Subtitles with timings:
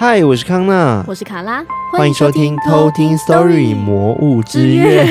[0.00, 1.60] 嗨，我是康娜，我是卡拉，
[1.90, 5.04] 欢迎收听偷听 Story 魔物之月。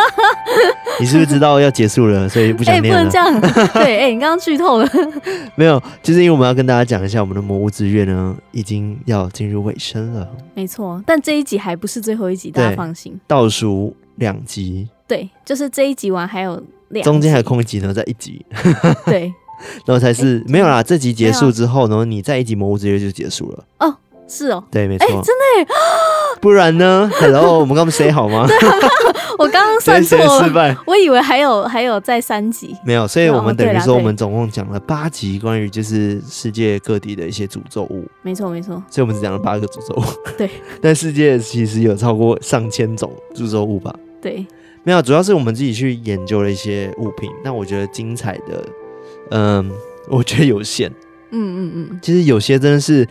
[0.98, 2.98] 你是不是知道要结束了，所以不想念了？
[2.98, 3.40] 哎、欸，不能这样。
[3.74, 4.88] 对，哎、欸，你刚刚剧透了。
[5.54, 10.26] 没有，就是因为我们要跟大家讲一下，我们的魔物之月呢，已经要进入尾声了。
[10.54, 13.20] 没错，但这一集还不是最后一集，大家放心。
[13.26, 14.88] 倒数两集。
[15.06, 16.54] 对，就是这一集完还有
[16.88, 18.42] 两集，中间还空一集呢，在一集。
[19.04, 19.24] 对，
[19.84, 20.82] 然后才是、欸、没有啦。
[20.82, 23.64] 这集结束之后呢，你再一集魔物之月就结束了。
[23.80, 23.94] 哦。
[24.28, 25.72] 是哦，对，没错，哎、欸，真的，
[26.40, 28.46] 不然呢？Hello， 我们刚刚 say 好吗？
[28.48, 28.56] 对，
[29.38, 30.18] 我刚刚算错。
[30.84, 38.04] 我以为还有还有在三集，没有，所以我们等于说，我们总共讲了八集关于就是世界各地的一些诅咒物。
[38.22, 40.04] 没错，没错，所以我们只讲了八个诅咒物。
[40.36, 40.50] 对，
[40.82, 43.94] 但世界其实有超过上千种诅咒物吧？
[44.20, 44.44] 对，
[44.82, 48.64] 没有，主要是我们自己去研究了一些物品，但我觉得精彩的，
[49.30, 49.70] 嗯，
[50.08, 50.90] 我觉得有限。
[51.30, 53.06] 嗯嗯嗯，其实有些真的是。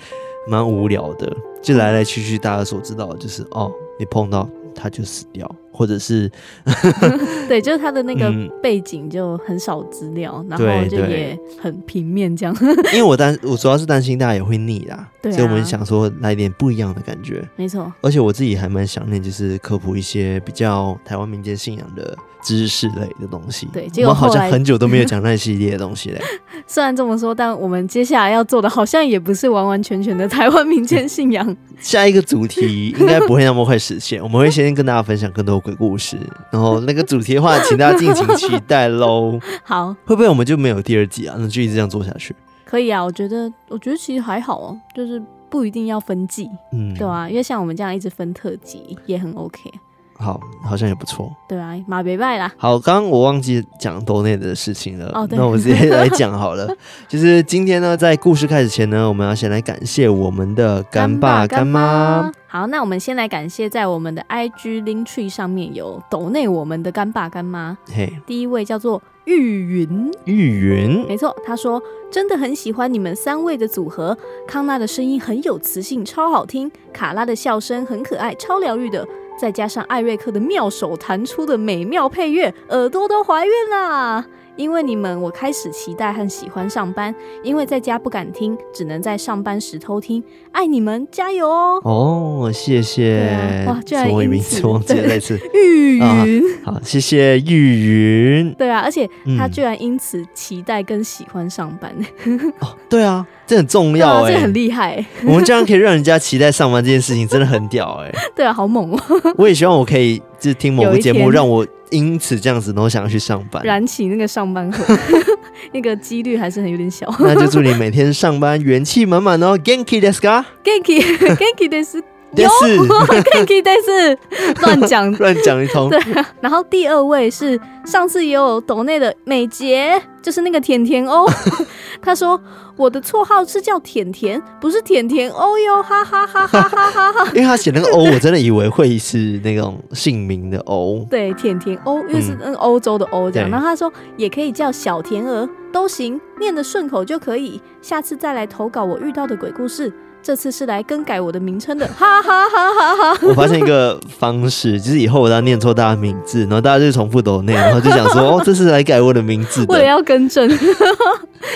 [0.47, 6.31] 蛮无聊的，就来来去去，大家所知道的就是哦，你碰到它就死掉，或者是
[7.47, 8.31] 对，就是他的那个
[8.63, 12.55] 背景就很少资料，然后就也很平面这样。
[12.93, 17.43] 因为我担我主要是担心大家也会腻啦，对啊，所以我们想说来点不一样的感觉。
[17.57, 23.67] 没错，而且我自己还蛮想念，就是科普一些比较台湾民间信仰的知识类的东西。
[23.73, 26.21] 对，结果我好像很久都没有讲那系列的东西嘞。
[26.67, 31.55] 虽然这么说，但我们接下来要做的好像也不是完完全全的台湾民间信仰。
[31.79, 36.15] 下一个主题应该不会那么快实现，我们会先跟大家分享更多鬼故事，
[36.51, 39.39] 然后那个主题的话，请大家敬请期待喽。
[39.65, 41.35] 好，会不会我们就没有第二季啊？
[41.39, 42.35] 那就一直这样做下去？
[42.63, 49.71] 可以啊，我觉得，我觉得其实还好哦，就是不一定要分季，嗯，对啊，因为像我们这样一直分特辑也很 OK。
[50.17, 51.29] 好，好像也不错。
[51.47, 52.51] 对啊，马别拜啦。
[52.57, 55.11] 好，刚刚我忘记讲抖内的事情了。
[55.13, 55.37] 哦，对。
[55.37, 56.67] 那我直接来讲好了。
[57.07, 62.31] 就是今天呢，在故事开始前呢，我们要先来感谢我们的干爸干妈。
[62.47, 67.77] 好，那我们先来感谢在我们的 IG Linktree 上面有抖内我们的干爸干妈。
[67.93, 70.11] 嘿，第一位叫做玉云。
[70.23, 74.17] 玉云，没错，他说真的很喜欢你们三位的组合。
[74.47, 79.05] 康纳的声音很有磁性，超好听；卡拉的笑声很可爱，超疗愈的。
[79.37, 84.25] 再加上艾瑞克的妙手弹出的美妙配乐，耳朵都怀孕啦！
[84.55, 87.13] 因为你们，我开始期待和喜欢上班。
[87.43, 90.23] 因为在家不敢听，只能在上班时偷听。
[90.51, 91.81] 爱你们，加油哦！
[91.83, 93.27] 哦，谢谢。
[93.67, 95.37] 啊、哇，居然因名字忘记了再次。
[95.53, 96.25] 玉云、啊，
[96.63, 98.53] 好，谢谢玉云。
[98.53, 101.93] 对啊，而且他居然因此期待跟喜欢上班。
[102.23, 105.05] 嗯、哦，对啊，这很重要哎、啊，这很厉害。
[105.25, 108.11] 我们这样可以让人家期待上班这件事情，真的很屌哎。
[108.35, 108.99] 对啊，好猛哦！
[109.37, 111.65] 我也希望我可以就是听某个节目，让我。
[111.91, 114.97] 因此这样子，然后想要去上班，燃起那个上班火，
[115.71, 117.07] 那个几率还是很有点小。
[117.19, 122.01] 那就祝你每天上班元气满满哦，Genki desu ka？Genki，Genki desu。
[122.43, 124.17] 有，Genki desu。
[124.61, 125.89] 乱讲乱讲一通。
[125.89, 125.99] 对，
[126.41, 131.27] 然后第二位是上次也有抖内的美杰，就是那个甜甜欧。
[132.01, 132.39] 他说
[132.75, 137.31] 我的绰号是叫甜甜，不是甜甜欧哟，哈哈哈哈哈哈哈。
[137.33, 141.05] 因为他写那个欧，我真的以为会是那种姓名的欧。
[141.09, 143.49] 对，甜甜欧，因为是那个欧洲的欧这样。
[143.49, 147.61] 然后他说也可以叫小甜鹅，都行，念得顺口就可以。
[147.81, 149.91] 下次再来投稿我遇到的鬼故事。
[150.25, 153.19] 这次是来更改我的名称的，哈哈哈哈哈！
[153.27, 160.49] 我发现一个方式，就是以后我要念错大家名字，然后大家就重复抖内，然后就想说，哦，这是来改我的名字的， 我也要更正，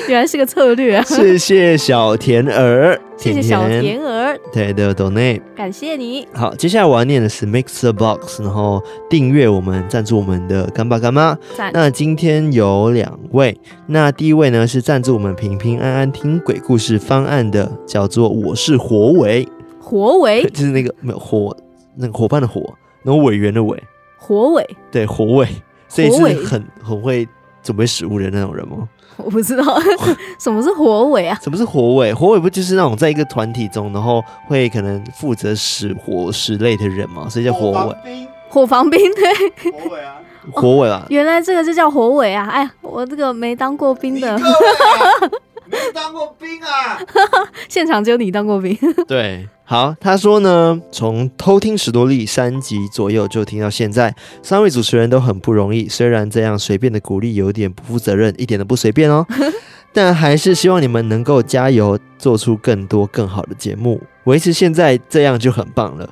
[0.08, 1.04] 原来是个策略啊！
[1.04, 3.02] 谢谢小甜儿。
[3.20, 6.26] 谢谢小甜儿，对的，donate，感谢你。
[6.34, 11.38] 好，接下来我要念的是 Mixer Box，然后订阅我们、赞助我们的干爸干妈。
[11.74, 19.46] 那今天有两位，那第一位呢是赞助我们平平安安听鬼故事方案的，叫做我是火尾，
[19.82, 20.46] 火尾？
[20.52, 21.54] 就是那个没有火，
[21.98, 22.74] 那个伙伴的火，
[23.04, 23.84] 然后委员的委，
[24.18, 25.46] 火尾，对，火尾，
[25.90, 27.28] 所以是很很会
[27.62, 28.88] 准备食物的那种人吗？
[29.24, 29.64] 我不知道
[30.40, 31.38] 什么是火尾啊？
[31.42, 32.14] 什么是火尾？
[32.14, 37.28] 火尾不就是那种在一个团体中，然后会可能负责使火使类的人嘛？
[37.30, 37.72] 所以叫火
[38.06, 38.28] 尾。
[38.50, 39.72] 火防兵对。
[39.72, 40.16] 火尾啊，
[40.54, 41.08] 火尾啊、哦！
[41.10, 42.48] 原来这个就叫火尾啊！
[42.50, 44.40] 哎呀，我这个没当过兵的。
[45.70, 47.00] 没当过兵啊！
[47.70, 48.78] 现场只有你当过兵。
[49.08, 55.88] 对，好，他说呢，从偷听史多利三集左右就听到现在，三位主持人都很不容易。
[55.88, 59.26] 虽然这样随便的鼓励有点不负责任，一点都不随便哦，
[59.94, 66.10] 但还是希望你们能够加油，做出更多更好的节目，维持现在这样就很棒了。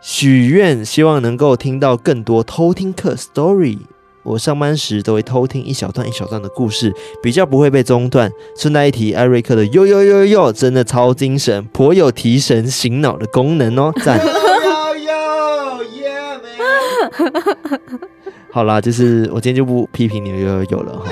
[0.00, 3.78] 许愿希望能够听到更多偷听客 story。
[4.24, 6.92] 我上班时都会偷听一小段一小段的故事，
[7.22, 8.30] 比较不会被中断。
[8.56, 14.20] 顺带一提，艾瑞克的呦呦呦呦真的超精神，颇有提神醒脑的功能哦，赞！
[18.54, 21.02] 好啦，就是我今天就不批评你呦呦呦了，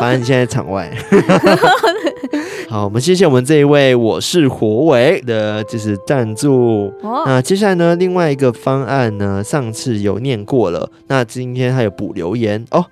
[0.00, 0.90] 反正你现在场外。
[2.66, 6.90] 好，我们谢谢我们这一位我是火伟的，就是赞助。
[7.02, 12.86] 哦、那接下来呢，另外一个方案呢，上次有念过了，那今天还有补留言哦，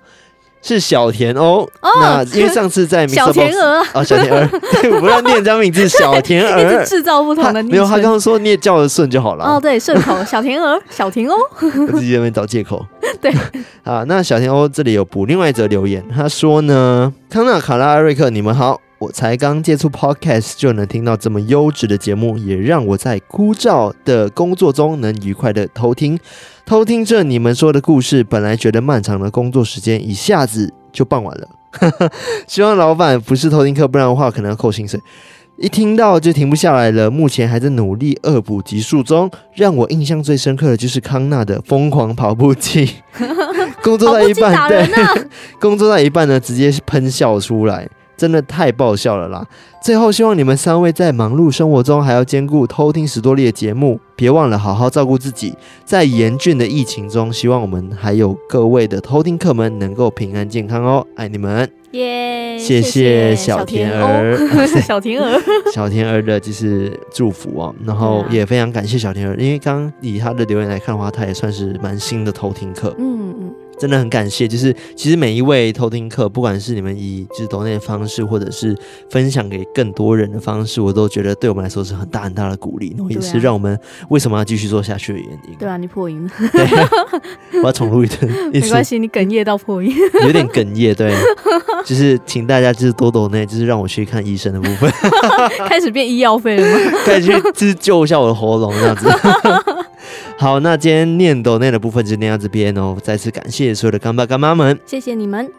[0.67, 1.67] 是小田哦。
[1.81, 4.47] 哦那因为上次在小田鹅哦，小田鹅，
[4.81, 7.63] 对，我不要念张名字，小田鹅，一直制造不同的。
[7.63, 9.45] 没有，他刚刚说你也叫的顺就好了。
[9.45, 11.35] 哦，对，顺口， 小田鹅，小田哦。
[11.61, 12.85] 我自己在那边找借口。
[13.21, 13.31] 对，
[13.83, 18.79] 啊，那小田欧这里有补另外一则留言，他说呢，康纳、卡拉、艾瑞克，你们好。
[18.99, 26.19] 我才刚接触 Podcast 就能听到这么优质的节目，也让我在枯燥的工作中能愉快的偷听，
[26.65, 28.23] 偷听着你们说的故事。
[28.23, 31.47] 本来觉得漫长的工作时间一下子就傍晚了，
[32.47, 34.99] 希望老板不是偷听客，不然的话可能要扣薪水。
[35.57, 39.29] 一听到就停不下来了，目前还在努力恶补集数中。
[39.53, 42.87] 让我印象最深刻的就是康纳的疯狂跑步机，
[43.81, 44.87] 工作到一半，对，
[45.59, 47.87] 工作到一半呢，直接喷笑出来。
[48.17, 49.45] 真的太爆笑了啦！
[49.81, 55.53] 最后，希望你们三位在忙碌生活中还要兼顾偷听史多利的节目，别忘了好好照顾自己。
[55.85, 61.05] 在严峻的疫情中，希望我们还有各位的偷听客们能够平安健康哦！
[61.15, 62.57] 爱你们，耶！
[62.57, 64.35] 谢谢小田儿，
[64.81, 65.39] 小田儿，
[65.71, 67.73] 小田儿的就是祝福哦。
[67.85, 72.93] 然后也非常感谢小田儿，因为刚刚以他的留言来看的话，他也算是蛮新的偷听客。
[72.97, 73.53] 嗯嗯。
[73.79, 78.75] 真的很感谢，就是其实每一位偷听客，不管是你们以就是抖内的方式，或者是
[79.09, 83.79] 分享给更多人的方式，我都觉得对我们来说是很大很大的鼓励，然后也是让我们
[84.09, 85.55] 为什么要继续做下去的原因。
[85.59, 86.67] 对啊，你破音了，对，
[87.61, 91.13] 我要重录一顿， 没关系，你哽咽到破音，有点哽咽，对，
[91.85, 94.91] 就是请大家就是多抖内，就是让我去看医生的部分，
[95.67, 96.99] 开始变医药费了吗？
[97.05, 99.07] 开始去就是救一下我的喉咙这样子。
[100.39, 102.95] 好，那今天念抖内的部分就念到这边哦。
[103.01, 105.51] 再次感谢所有的干爸干妈们，谢谢你们。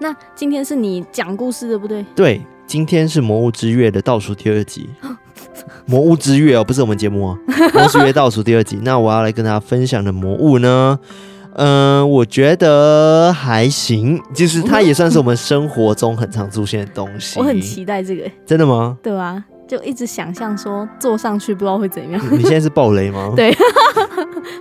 [0.00, 2.04] 那今天是你讲故事的，不对？
[2.16, 4.90] 对，今天是《魔物之月》的倒数第二集，
[5.86, 7.38] 《魔物之月》哦，不是我们节目哦，
[7.72, 8.76] 《魔物之月》倒数第二集。
[8.82, 10.98] 那我要来跟大家分享的魔物呢，
[11.54, 17.38] 嗯、呃，我觉得还行，就是它也算是我们生活中很常出现的东西。
[17.40, 18.98] 我很期待这个，真的吗？
[19.00, 19.44] 对吧？
[19.72, 22.20] 就一直想象说坐上去不知道会怎样。
[22.30, 23.32] 你现在是暴雷吗？
[23.34, 23.56] 对，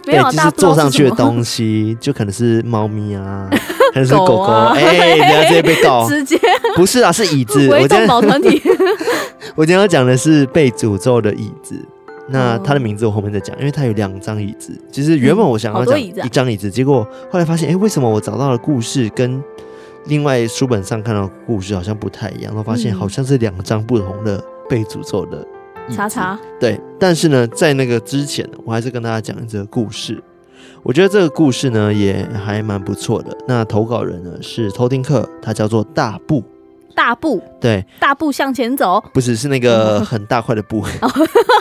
[0.08, 3.46] 没有，就是坐上去的东西，就可能是猫咪啊，
[3.94, 4.46] 可能是狗狗。
[4.46, 6.08] 哎，欸、等下直接被告。
[6.08, 6.40] 直接
[6.78, 7.68] 不是啊，是椅子。
[7.68, 8.62] 我今天团体。
[9.56, 11.76] 我今天要讲的是被诅咒的椅子。
[12.30, 14.72] 那它的名字我后面再讲，因为它有两张椅子。
[14.94, 19.44] 其实原本我想要讲一张椅子，结果后来发现，哎，为什么我找到的故事跟
[20.06, 22.54] 另外书本上看到的故事好像不太一样？
[22.56, 24.42] 我发现好像是两张不同的。
[24.72, 25.46] 被诅咒的
[25.90, 30.24] 查查对，但是呢，在那个之前，我还是跟大家讲这个故事。
[30.82, 33.38] 我觉得这个故事呢也还蛮不错的。
[33.46, 36.42] 那投稿人呢是偷听客，他叫做大步，
[36.96, 40.82] 大步对，大步向前走，不是是那个很大块的步，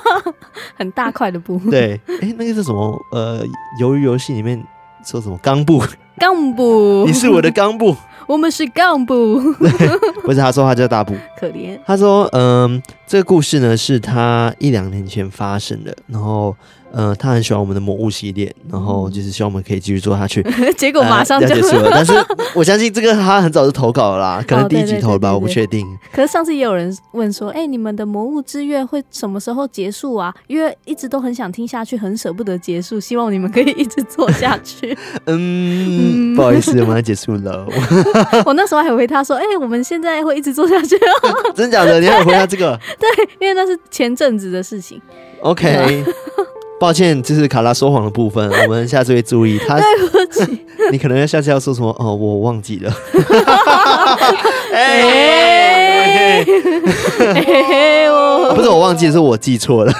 [0.78, 1.60] 很大块的步。
[1.68, 2.96] 对，哎、欸，那个是什么？
[3.10, 3.42] 呃，
[3.82, 4.62] 鱿鱼游戏里面
[5.04, 5.36] 说什么？
[5.42, 5.82] 钢步，
[6.16, 7.96] 钢步，你是我的钢步。
[8.30, 9.40] 我们是干部，
[10.22, 11.76] 不是他说他叫大部，可怜。
[11.84, 16.54] 他说，嗯，这个故事呢是他一两年前发生的，然后。
[16.92, 20.42] 呃，他很喜欢我们的魔物系列，然后就是希望我们可以继续做下去。
[20.76, 22.12] 结果马上就、呃、结束了， 但是
[22.54, 25.86] 我相信这个他很早就投稿了啦，可能第一集投了吧，我不确定。
[26.12, 30.34] 可是上次也有人问说，哎、欸，你们的魔物之月会什么时候结束啊？
[30.46, 34.96] 因为一直都很想听下去，很舍不得结束，希望你们可以一直做下去。
[35.26, 37.66] 嗯，不好意思，我们要结束了。
[38.44, 40.96] 我那时候还回他说，哎、欸，我们现在会一直做下去。
[40.96, 42.00] 哦真假的？
[42.00, 42.78] 你还回他这个？
[42.98, 45.00] 对，因为那是前阵子的事情。
[45.42, 46.04] OK。
[46.80, 49.58] 抱歉，这是卡拉说谎的部分， 我们下次会注意。
[49.68, 50.58] 他对不起，
[50.90, 51.94] 你可能要下次要说什么？
[52.00, 52.90] 哦，我忘记了。
[54.72, 56.42] 哎，
[58.54, 59.92] 不是我忘记，是我记错了。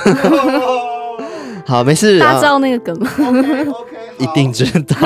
[1.66, 2.18] 好，没事。
[2.18, 3.89] 大家知道那个梗吗？Okay, okay,
[4.20, 4.96] 一定知道。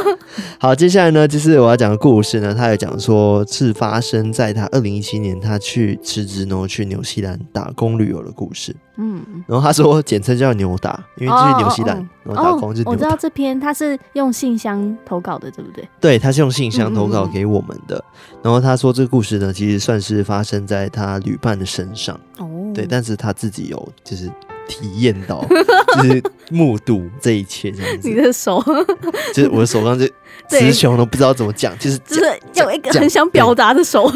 [0.60, 2.54] 好，接下来呢，就是我要讲的故事呢。
[2.54, 8.74] 他有讲说是发生在他二零一七年，他去辞职，然后去纽西兰打工旅游的故事。
[8.96, 12.82] 嗯，然后他说简称叫牛打，因为就是纽西兰，然后打工就。
[12.84, 15.88] 我知道这篇他是用信箱投稿的，对不对？
[16.00, 18.02] 对，他是用信箱投稿给我们的。
[18.42, 22.18] 然后他说这个故事呢，其实算是发生在他旅伴的身上。
[22.38, 24.30] 哦，对，但是他自己有就是。
[24.68, 25.44] 体验到，
[25.96, 28.08] 就是目睹这一切这样子。
[28.08, 28.62] 你的手，
[29.34, 30.06] 就是我的手上就
[30.48, 34.08] 雌雄都不知道怎么讲，就是就是有一个很想表达的手。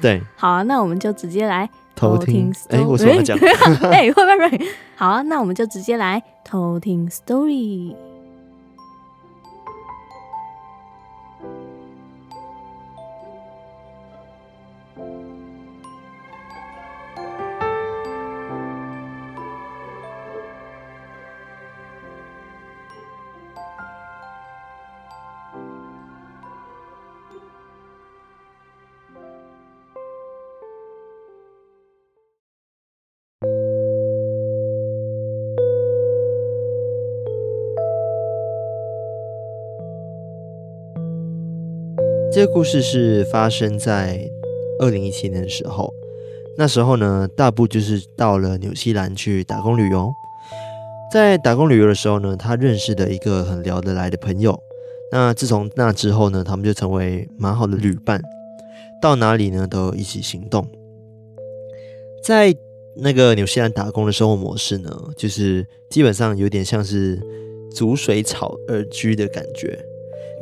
[0.00, 2.52] 对，好啊，那我们就直接来偷听。
[2.68, 3.36] 哎，我怎么讲？
[3.90, 4.66] 哎，会不会。
[4.94, 7.94] 好啊，那我们就直接来偷听 story。
[42.36, 44.30] 这个故事是发生在
[44.78, 45.90] 二零一七年的时候，
[46.58, 50.12] 那时候呢，大布就是到了纽西兰去打工旅游。
[51.10, 54.60] 在打工旅游的时候呢，他认识的一个很聊得来的朋友。
[55.10, 58.20] 那自从那之后呢，他们就成为蛮好的旅伴，
[59.00, 60.68] 到哪里呢都一起行动。
[62.22, 62.54] 在
[62.96, 67.18] 那个纽西兰打工的生活模式呢，就是基本上有点像是
[67.74, 69.82] 逐水草而居的感觉。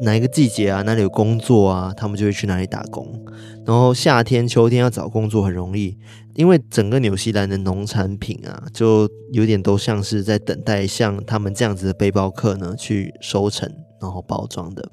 [0.02, 3.24] 哪一个季节啊，哪里有工作啊，他们就会去哪里打工。
[3.64, 5.96] 然后夏天、秋天要找工作很容易，
[6.34, 13.70] 因为整个纽西兰的农产品啊，就有点都像是在等待像他们这样子的背包客呢去收成，
[14.00, 14.90] 然后包装的。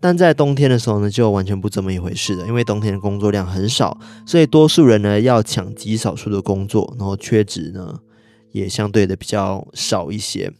[0.00, 8.00] 但在冬天的时候呢，就完全不这么一回事了，因为冬天的工作量很少，所以多数人呢要抢极少数的工作，然后缺职呢
[8.52, 10.52] 也相对的比较少一些。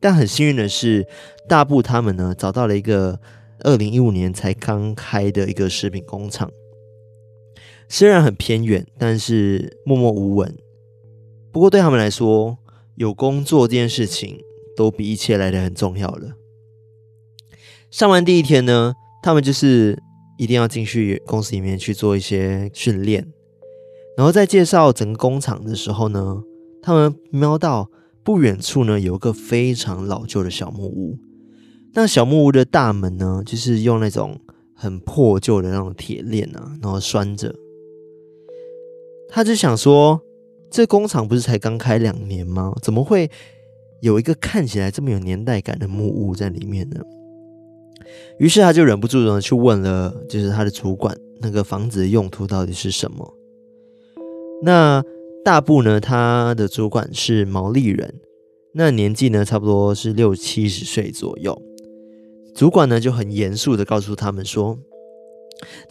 [0.00, 1.06] 但很幸运的是，
[1.46, 3.20] 大布他们呢找到了一个
[3.60, 6.50] 二零一五年才刚开的一个食品工厂，
[7.86, 10.56] 虽然很偏远，但是默默无闻。
[11.52, 12.56] 不过对他们来说，
[12.94, 14.40] 有工作这件事情
[14.74, 16.32] 都比一切来得很重要了。
[17.90, 20.02] 上完第一天呢，他们就是
[20.38, 23.26] 一定要进去公司里面去做一些训练，
[24.16, 26.42] 然后在介绍整个工厂的时候呢，
[26.80, 27.90] 他们瞄到。
[28.22, 31.18] 不远处呢，有一个非常老旧的小木屋。
[31.94, 34.38] 那小木屋的大门呢，就是用那种
[34.74, 37.54] 很破旧的那种铁链啊，然后拴着。
[39.28, 40.20] 他就想说，
[40.70, 42.74] 这工厂不是才刚开两年吗？
[42.82, 43.30] 怎么会
[44.02, 47.00] 有一个看起来这么有年代感的木屋在里面呢？
[48.38, 53.34] 于是他就忍不住呢，去问了，就是他的主管，那个房子的用途到底是什么？
[54.62, 55.02] 那。
[55.42, 58.20] 大布呢，他的主管是毛利人，
[58.74, 61.60] 那年纪呢差不多是六七十岁左右。
[62.54, 64.78] 主管呢就很严肃的告诉他们说，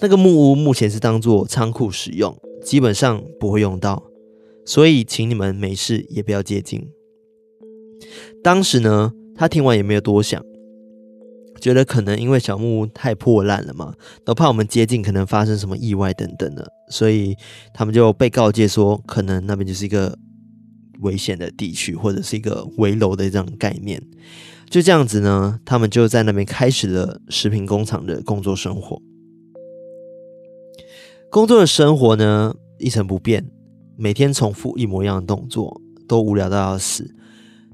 [0.02, 4.04] 那个木屋目前是当做仓库使用，基本上不会用到，
[4.66, 6.88] 所以请你们没事也不要接近。
[8.44, 10.46] 当时呢，他听完也没有多想。
[11.60, 13.94] 觉得可能因为小木屋太破烂了嘛，
[14.26, 17.36] 都怕我们接近可能发生什么意外等等的，所以
[17.74, 20.18] 他们就被告诫说，可能那边就是一个
[21.02, 24.02] 危险的地区，或者是一个危楼的这种概念。
[24.70, 29.02] 就这样子呢，他们就在那边开始了食品工厂的工作生活。
[31.30, 33.52] 工作的生活呢，一成不变，
[33.98, 37.14] 每天重复一模一样的动作，都无聊到要死。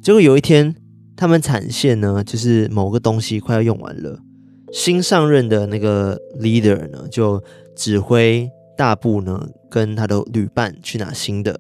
[0.01, 0.75] 结果有一天。
[1.15, 4.19] 他们产线呢，就是某个东西快要用完了，
[4.73, 7.41] 新上任的那个 leader 呢，就
[7.75, 11.59] 指挥大部呢跟他的旅伴去拿新的。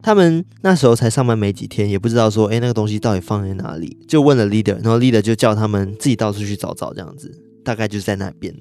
[0.00, 7.32] 他们那时候才上班没几天，也不知道说，哎，那个东西到底放在哪里，就问了 leader，然后 leader 就叫他们自己到处去找找，这样子，
[7.64, 8.54] 大概就是在那边。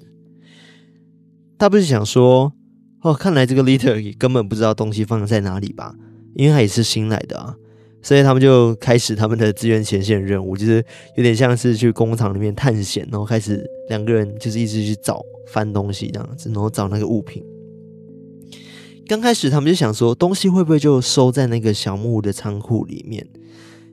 [1.59, 2.51] 他不是想说，
[3.01, 5.95] 哦，看来这个 leader 也根本不知道东西放在哪里吧，
[6.33, 7.55] 因为他也是新来的啊。
[8.01, 10.83] 所以他们就开始他们的支援前线任务， 就是
[11.15, 17.43] 有点像是去工厂里面探险，然后开始两个人就是一直去找翻东西这样子，然后找那个物品。
[19.07, 23.25] 刚开始他们就想说，东西会不会就收在那个小木屋的仓库里面？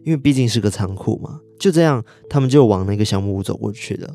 [0.05, 1.41] 因为毕竟是个仓库嘛。
[1.59, 4.13] 就这样，他们就往那个小木屋走过去了，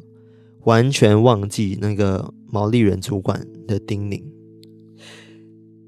[0.66, 4.22] 完全忘记那个毛利人主管的叮咛。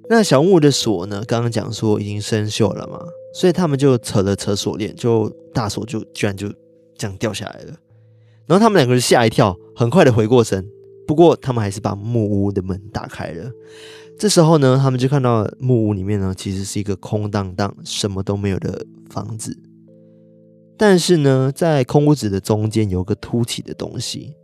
[0.10, 1.24] 那小木屋的锁呢？
[1.27, 3.00] 刚刚讲说已经生锈了嘛。
[3.34, 6.48] 所以他们就扯了扯锁链，就大锁就居然就
[6.98, 7.74] 这样掉下来了。
[8.46, 10.68] 然后他们两个人吓一跳，很快的回过神。
[11.08, 13.52] 不过他们还是把木屋的门打开了。
[14.18, 19.58] 这时候呢，他们就看到木屋里面呢，其实是一个空荡荡、什么都没有的房子。
[20.78, 24.36] 但是呢，在空屋子的中间有个凸起的东西，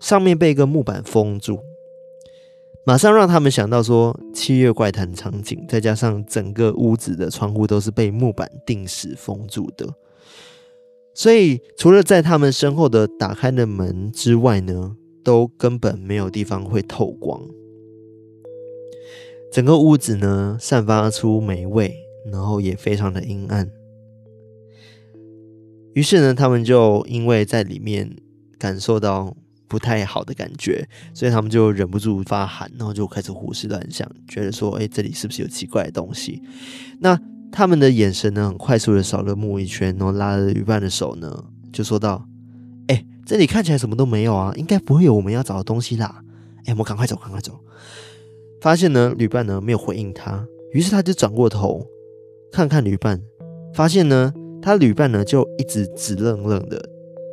[0.00, 1.58] 上面被一个木板封住。
[2.84, 9.88] 马上让他们想到说七月怪谈场景，再加上整个屋子的窗户都是被木板定死封住的，
[11.14, 17.40] 所以除了在他们身后的打开的门之外呢，都根本没有地方会透光。
[19.52, 21.94] 整个屋子呢，散发出霉味，
[22.32, 23.70] 然后也非常的阴暗。
[25.94, 28.16] 于是呢，他们就因为在里面
[28.58, 29.36] 感受到
[29.72, 36.42] 不太好的感觉，所以他们就忍不住发寒，然后就开始胡思乱想，觉得说：“哎，这里是不是有奇怪的东西？”
[37.00, 37.18] 那
[37.50, 42.28] 他们的眼神呢，很快速的扫了木一圈，然后拉着旅伴的手呢，就说道
[42.88, 46.22] ：“哎，这里看起来什么都没有啊，应该不会有我们要找的东西啦。
[46.66, 47.58] 哎，我们赶快走，赶快走。”
[48.60, 51.86] 发现呢，旅伴呢没有回应他，于是他就转过头
[52.52, 53.18] 看看旅伴，
[53.72, 56.78] 发现呢，他旅伴呢就一直直愣愣的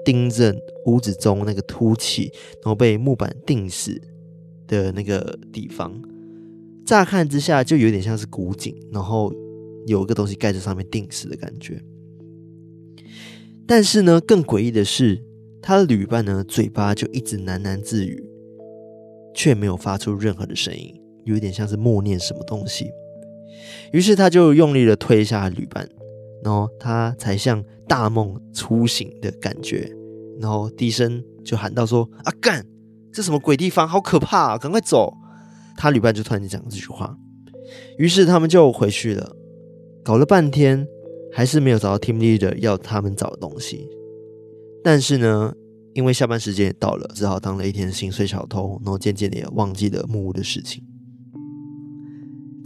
[0.09, 0.55] 盯着
[0.87, 2.31] 屋子中那个凸起，
[2.63, 4.01] 然后被木板钉死
[4.67, 5.93] 的那个地方。
[6.83, 9.31] 乍看之下就有点像是古井，然后
[9.85, 11.79] 有一个东西盖在上面钉死的感觉。
[13.67, 15.23] 但是呢，更诡异的是，
[15.61, 18.27] 他的旅伴呢嘴巴就一直喃喃自语，
[19.35, 20.99] 却没有发出任何的声音。
[21.25, 22.89] 有点像是默念什么东西，
[23.93, 25.87] 于是他就用力的推下旅伴，
[26.43, 29.91] 然后他才像大梦初醒的感觉，
[30.39, 32.65] 然后低声就喊到说：“啊干，
[33.11, 35.13] 这什么鬼地方，好可怕啊，赶快走！”
[35.77, 37.17] 他旅伴就突然间讲这句话，
[37.97, 39.35] 于是他们就回去了，
[40.03, 40.85] 搞了半天
[41.31, 43.87] 还是没有找到 team leader 要他们找的东西，
[44.83, 45.53] 但是呢，
[45.93, 50.83] 因为下班时间也到了，只好当了一天心碎小偷，然后渐渐的也忘记了木屋的事情。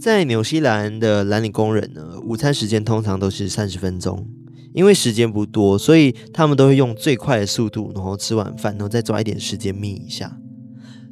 [0.00, 4.26] 在纽西兰的蓝领工人呢，午餐时间通常都是三十分钟，
[4.74, 10.38] 因为时间不多，所以他们都会用最快的速度，然后吃晚饭，然后再抓一点时间眯一下。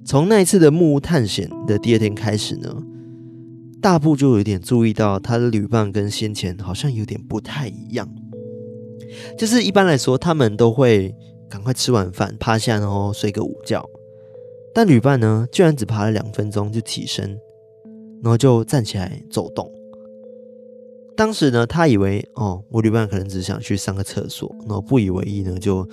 [0.04, 2.76] 从那一次的木屋探险的第二天开始呢，
[3.80, 8.06] 大布就有点注意到他的旅伴跟先前好像有点不太一样。
[9.38, 11.14] 就是一般来说，他们都会
[11.48, 13.88] 赶快吃完饭，趴下然后睡个午觉，
[14.74, 17.38] 但旅伴呢，居然只爬了两分钟就起身。
[18.22, 19.68] 然后就站起来走动。
[21.16, 25.86] 当时呢，他以为哦，我旅伴可能只想去上个厕所，然后不以为意呢，就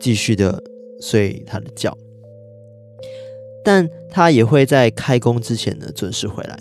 [0.00, 0.62] 继续的
[1.00, 1.96] 睡他的觉。
[3.64, 6.58] 但他也会在开工之前呢准时回来。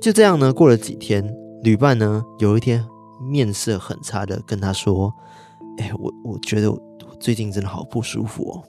[0.00, 1.22] 就这样呢，过了几天，
[1.62, 2.82] 旅伴呢有一天
[3.30, 5.12] 面色很差的跟他说
[5.78, 6.80] ：“哎，我我觉得我
[7.18, 8.62] 最近真的好不舒服哦。”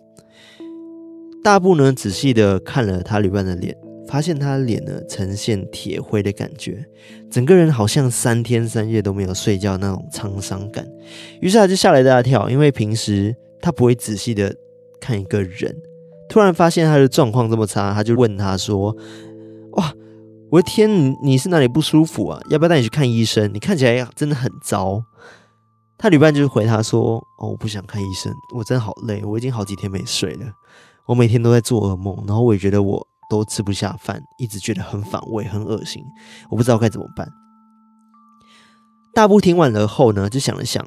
[1.41, 3.77] 大布呢仔细的看了他旅伴的脸。
[4.11, 6.85] 发现他的脸呢呈现铁灰的感觉，
[7.31, 10.85] 整个人好像三天三夜都没有睡觉那种沧桑感。
[11.39, 14.53] 于是他就吓了一大跳，因为平时他不会仔细的
[14.99, 15.73] 看一个人，
[16.27, 18.93] 突然发现他的状况这么差，他就问他说
[19.77, 19.93] ：“哇，
[20.49, 22.41] 我的天，你你是哪里不舒服啊？
[22.49, 23.49] 要不要带你去看医生？
[23.53, 25.01] 你看起来真的很糟。”
[25.97, 30.47] 他旅伴就回他说：“哦，我不想看医生，我真的好累，我已经好几天没睡了，
[31.05, 36.03] 我每天都在做噩梦，然后我也觉得我。”都吃不下饭，一直觉得很反胃、很恶心，
[36.49, 37.31] 我不知道该怎么办。
[39.13, 40.85] 大布听完了后呢，就想了想，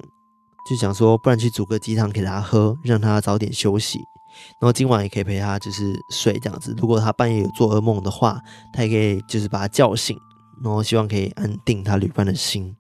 [0.69, 3.99] 就想说，不然去煮个鸡汤给他喝，让他早点休息，
[4.61, 6.75] 然后今晚也可以陪他就是睡这样子。
[6.77, 8.39] 如果他半夜有做噩梦的话，
[8.75, 10.19] 他也可以就是把他叫醒，
[10.63, 12.77] 然后希望可以安定他旅伴的心。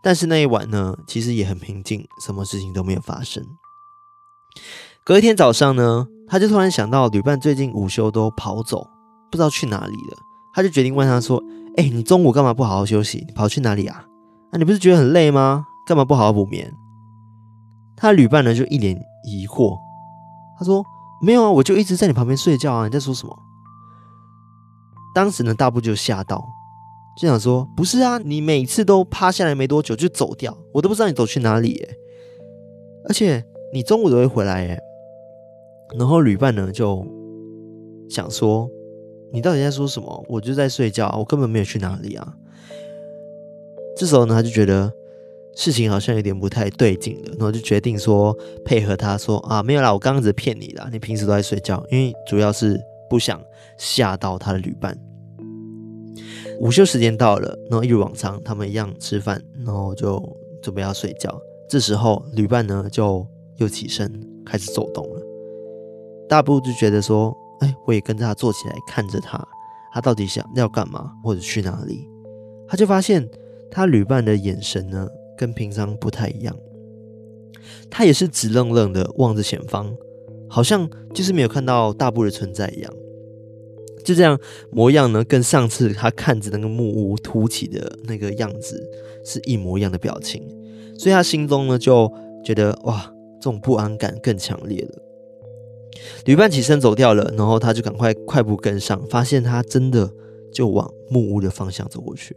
[0.00, 3.44] 但是那一晚呢，其实也很平静，什么事情都没有发生。
[5.04, 8.86] 隔一天早上呢，他就突然想到，旅伴最近午休都跑走，
[9.30, 10.18] 不知道去哪里了。
[10.52, 11.42] 他就决定问他说
[11.76, 13.24] ：“哎、你中午干嘛不好好休息？
[13.26, 14.04] 你跑去哪里啊？
[14.50, 15.64] 啊，你不是觉得很累吗？
[15.86, 16.72] 干嘛不好好补眠？”
[17.96, 19.78] 他旅伴呢就一脸疑惑，
[20.58, 20.84] 他说
[21.22, 23.36] ：“没有啊，我就一直在你旁边睡觉啊，你在说什么？”
[25.14, 26.44] 当时呢，大部就吓到，
[27.20, 31.96] 就想说：“不是啊，你每次都趴下来没多久就走掉，我都不知道你走去哪里耶，
[33.08, 34.78] 而且你中午都会回来耶。”
[35.96, 37.06] 然后旅伴呢就
[38.08, 38.68] 想说
[39.32, 40.24] ：“你到底在说什么？
[40.28, 42.34] 我就在睡觉，我根本没有去哪里啊。”
[43.96, 44.92] 这时候呢，他就觉得
[45.56, 53.40] 事情好像有点不太对劲了，然后就决定说配合他说：“啊，没有啦，我刚刚只是骗你啦，你平时都在睡觉，因为主要是不想
[53.76, 54.96] 吓到他的旅伴。”
[56.60, 60.20] 午休时间到了，然后一如往常，他们一样吃饭，然后就
[60.60, 61.40] 准备要睡觉。
[61.68, 63.26] 这时候旅伴呢就
[63.58, 64.12] 又起身
[64.44, 65.17] 开始走动了。
[66.28, 69.42] 大布就觉得说：“哎，我也跟着他坐起来，看着他，
[69.92, 72.06] 他到底想要干嘛，或者去哪里？”
[72.68, 73.26] 他就发现
[73.70, 76.54] 他旅伴的眼神呢，跟平常不太一样。
[77.90, 79.90] 他也是直愣愣的望着前方，
[80.48, 82.92] 好像就是没有看到大布的存在一样。
[84.04, 84.38] 就这样
[84.70, 88.82] 模样呢，跟上次他看着那个木屋凸起的那个样子
[89.24, 90.46] 是一模一样的表情，
[90.98, 92.10] 所以他心中呢就
[92.44, 95.07] 觉得哇，这种不安感更强烈了。
[96.24, 100.10] 旅伴起身走掉了，然后他就赶快快步跟上，发现他真的
[100.52, 102.36] 就往木屋的方向走过去。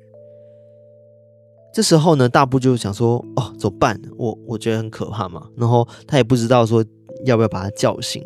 [1.74, 3.98] 这时候呢，大布就想说：“哦，怎么办？
[4.18, 6.84] 我我觉得很可怕嘛。”然后他也不知道说
[7.26, 8.22] 要不要把他叫醒，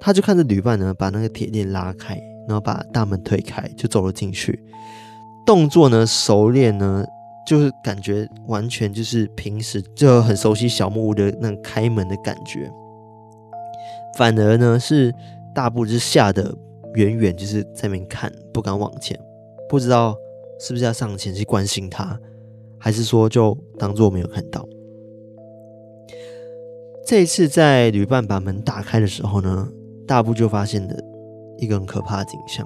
[0.00, 4.58] 他就看着旅伴呢，把那个铁链拉开，然后把大门推开，就走了进去。
[5.44, 7.04] 动作呢熟练呢，
[7.46, 12.72] 就是感觉完全就是平时就很熟悉小木屋的那个开门的感觉。
[14.16, 15.14] 反而呢是
[15.54, 16.52] 大布就吓得
[16.94, 19.18] 远远就是在那边看，不敢往前，
[19.68, 20.16] 不知道
[20.58, 22.18] 是不是要上前去关心他。
[22.78, 24.64] 还是说就当做没有看到。
[27.04, 29.68] 这一次在旅伴把门打开的时候呢，
[30.06, 30.94] 大布就发现了
[31.58, 32.64] 一个很可怕的景象。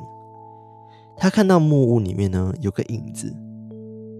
[1.16, 3.32] 他看到木屋里面呢有个影子，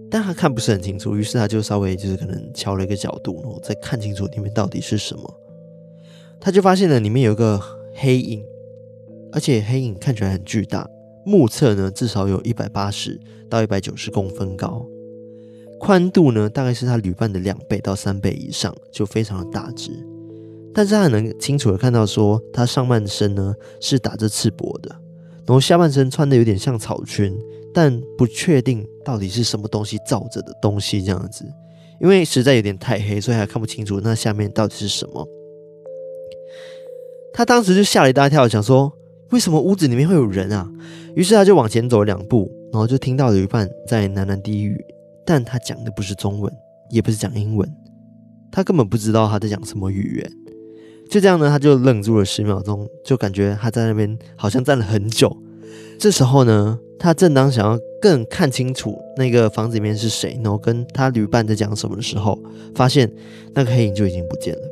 [0.09, 5.40] 但他看不是很清楚，于是他就稍微就是可能调了一个角度，然后再看清楚里面到底是什么。
[6.41, 7.61] 他就发现了里面有一个
[7.93, 8.43] 黑影，
[9.31, 10.89] 而且黑影看起来很巨大，
[11.23, 14.83] 目测呢至少有一百八十到一百九十公分高。
[15.79, 19.91] 宽度呢，大概是他旅伴的两倍到三倍以上，就非常的大只。
[20.73, 24.89] 但是他能清楚的看到，说他上半身呢是打着赤膊的，
[25.45, 27.37] 然后下半身穿的有点像草裙，
[27.73, 31.45] 但不确定到底是什么东西罩着的东西这样子，
[31.99, 35.27] 因为实在有点太黑，所以还看不清楚那下面到底是什么。
[37.33, 38.91] 他当时就吓了一大跳，想说
[39.31, 40.69] 为什么屋子里面会有人啊？
[41.15, 44.83] 于是他就往前走了两步，然后就听到旅伴在喃喃低语。
[45.25, 46.51] 但他讲的不是中文，
[46.89, 47.69] 也不是讲英文，
[48.51, 50.31] 他根本不知道他在讲什么语言。
[51.09, 55.35] 就这样呢，他就愣住了十秒钟，就感觉他在那边好像站了很久。
[55.99, 62.41] 这时候呢，他正当想要更看清楚那个房子里面是谁，然后跟他旅伴在讲什么的时候，
[62.73, 63.11] 发现
[63.53, 64.70] 那个黑影就已经不见了。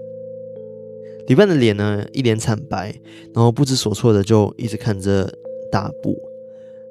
[1.30, 2.94] 旅伴的脸呢，一脸惨白，
[3.34, 5.34] 然后不知所措的就一直看着
[5.72, 6.14] 大布。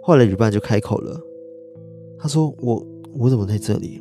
[0.03, 1.21] 后来旅伴就开口了，
[2.19, 2.83] 他说：“我。”
[3.19, 4.01] 我怎么在这里？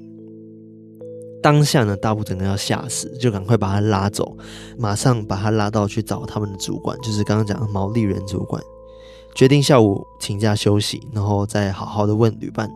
[1.41, 4.38] 当下呢，大布整个要吓死，就赶快把他拉走，
[4.78, 8.62] 马上把他拉到去找他们的主管，就是刚刚讲的毛利人主管，
[9.34, 12.69] 决定下午请假休息，然后再好好的问旅伴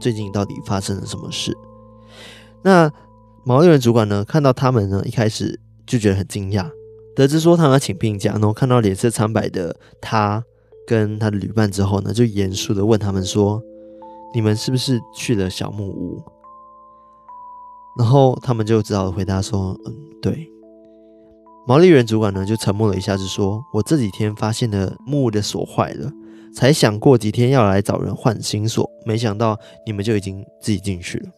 [0.00, 1.56] 最近到底发生了什么事。
[2.62, 2.92] 那
[3.44, 6.68] 毛利人主管呢，看到他们呢，一开始就觉得很惊讶，
[7.16, 10.44] 得知说他要请病假，然后看到脸色苍白的他
[10.86, 13.60] 跟他的旅伴之后呢，就严肃的问他们说。
[14.34, 16.22] 你们是不是去了小木屋？
[17.96, 20.46] 然后他们就只好回答说：“嗯，对。”
[21.66, 26.12] 毛利人主管呢就沉默了一下，就说：“我这几天发现了木屋的锁坏了，
[26.54, 31.30] 才想过几天要来找人换新锁，没想到你们就已经自己进去了。”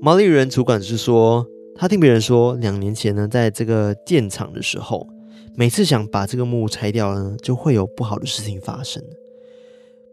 [0.00, 5.08] 毛利人主管是说，他听别人说，两年前呢，在这个建厂的时候，
[5.56, 9.02] 每次想把这个木屋拆掉呢，就会有不好的事情发生。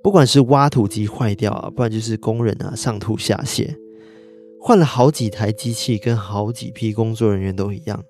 [0.02, 3.76] 不管是挖土机坏掉啊，不然就是工人啊上吐下泻，
[4.60, 8.04] 换了好几台机器，跟好几批工作人员都一样。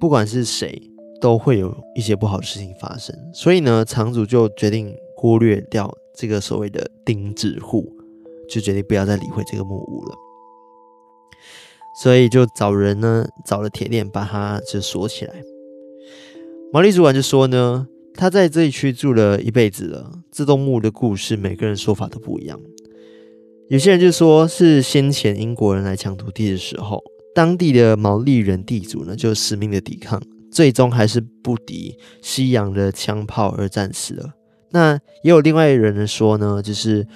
[0.00, 0.82] 不管是谁，
[1.20, 3.16] 都会有一些不好的事情发生。
[3.32, 7.90] 所以呢，厂主就决定忽略掉这个所谓的钉子户，
[8.50, 10.14] 就决定不要再理会这个木屋了。
[12.02, 15.34] 所以就找人呢，找了铁链把它就锁起来。
[16.72, 17.86] 毛利主管就说呢。
[18.18, 20.10] 他在这一区住了一辈子了。
[20.32, 22.58] 这栋木的故事，每个人说法都不一样。
[23.68, 27.04] 有些人就说是先前英国人来抢土地的时候，
[27.34, 30.18] 当地的毛利人地主呢就死命的抵抗，
[30.50, 34.30] 最终还是不敌西洋的枪炮而战死了。
[34.70, 37.06] 那也有另外一人呢说呢，就是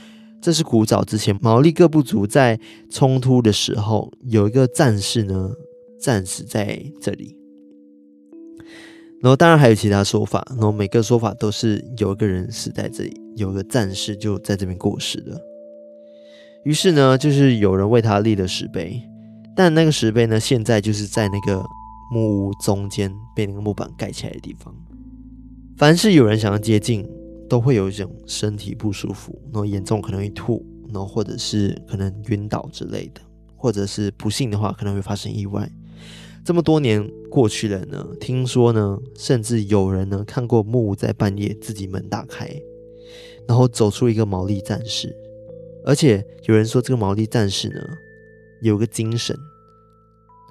[0.42, 5.50] 这是古早之前毛利各部族在冲突的时候，有一个战士呢
[6.00, 7.36] 战死在这里。
[9.22, 15.38] 然后当然还有其他说法，然后每个说法都是有一个人死在这里，有个战士就在这边过世了。
[16.64, 19.02] 于是呢，就是有人为他立了石碑，
[19.54, 21.62] 但那个石碑呢，现在就是在那个
[22.10, 24.74] 木屋中间被那个木板盖起来的地方。
[25.76, 27.06] 凡是有人想要接近，
[27.50, 33.20] 都会有一种身体不舒服，然后严重可能会吐，然后或者是可能晕倒之类的，
[33.56, 35.68] 或者是不幸的话可能会发生意外。
[36.44, 42.48] 这么多年过去了呢，听说呢，甚至有人呢看过木屋在半夜自己门打开，
[43.48, 45.12] 然后走出一个毛利战士，
[45.84, 47.84] 而且有人说这个毛利战士呢
[48.62, 49.36] 有个精神，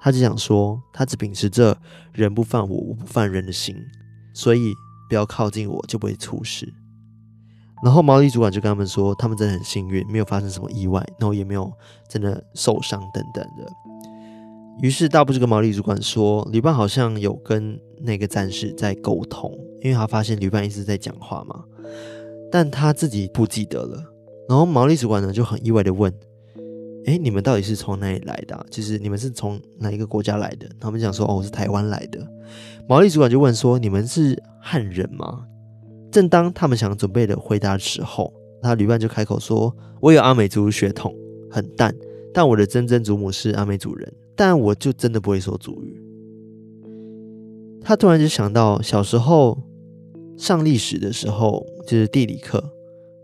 [0.01, 1.79] 他就想说他只秉持着
[2.11, 3.73] 人不犯我，我不犯人的心，
[4.33, 4.73] 所以
[5.07, 6.73] 不要靠近我，就不会出事。
[7.83, 11.71] 然后毛利主管就跟他们说，他们真的很幸运，没有发生什么意外，然后也没有
[12.07, 13.71] 真的受伤等等的。
[14.81, 21.63] 于是大部就跟毛利主管说，旅伴好像有跟那个战士在沟通，因为他发现旅伴一直在讲话嘛，
[22.51, 24.03] 但他自己不记得了。
[24.47, 26.13] 然后毛利主管呢就很意外的问
[27.07, 28.65] ：“诶，你们到底是从哪里来的啊？
[28.71, 32.25] 就是你们是从哪一个国家来的？”他们讲说：“哦，我是台湾来的。”
[32.87, 35.45] 毛利主管就问说：“你们是汉人吗？”
[36.11, 41.15] 正当他们想准备的回答的时候，他旅伴就开口说：“我有阿美族血统，
[41.49, 41.95] 很淡，
[42.33, 46.01] 但我的曾曾祖母是阿美族人，但我就真的不会说族语。”
[47.81, 49.57] 他突然就想到小时候
[50.37, 52.63] 上历史的时候，就是地理课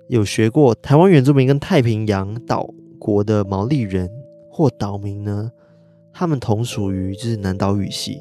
[0.07, 4.09] 有学过台湾原住民跟太平洋岛国的毛利人
[4.49, 5.51] 或岛民呢，
[6.13, 8.19] 他们同属于就是南岛语系。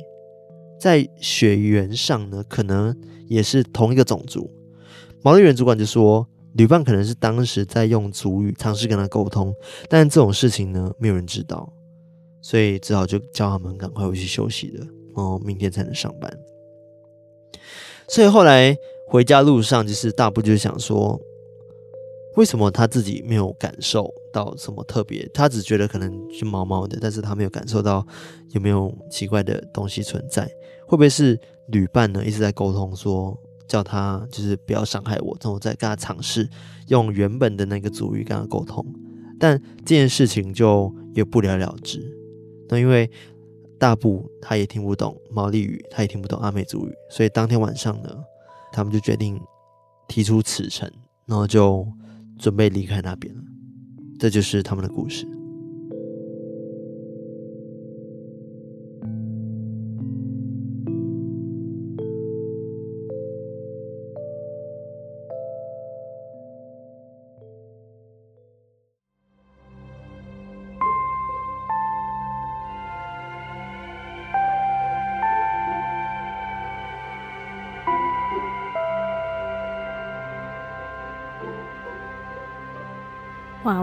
[0.81, 2.95] 在血缘上呢，可能
[3.29, 4.51] 也是同一个种族。
[5.25, 9.55] 毛利人主管就说，旅伴可能是当时在用族语尝试跟他沟通，
[9.89, 11.73] 但这种事情呢，没有人知道，
[12.43, 14.85] 所以只好就叫他们赶快回去休息了，
[15.17, 16.31] 然后明天才能上班。
[18.07, 18.77] 所以后来
[19.09, 21.19] 回家路上，就是大部就想说。
[22.37, 25.25] 为什么他自己没有感受到什么特别？
[25.33, 28.05] 他只觉得可能是毛毛的，但是他没有感受到
[28.51, 30.45] 有没有奇怪的东西存在。
[30.85, 32.25] 会不会是旅伴呢？
[32.25, 36.49] 一直在沟通说叫他就是不要伤害我，然后再跟他尝试
[36.89, 38.85] 用原本的那个族语跟他沟通，
[39.39, 42.01] 但这件事情就也不了了之。
[42.69, 43.11] 那因为
[43.79, 48.11] 大部他也听不懂毛利语，他也听不懂阿美族语，所以当天晚上呢，
[48.73, 49.41] 他们就决定
[50.09, 50.91] 提出辞呈，
[51.27, 51.87] 然后就。
[52.37, 53.41] 准备离开那边了，
[54.19, 55.25] 这就是他们的故事。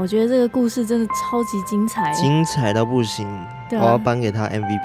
[0.02, 3.24] 我觉得这个故事真的超级精彩，精彩到不行！
[3.28, 4.82] 啊、我要颁给他 MVP，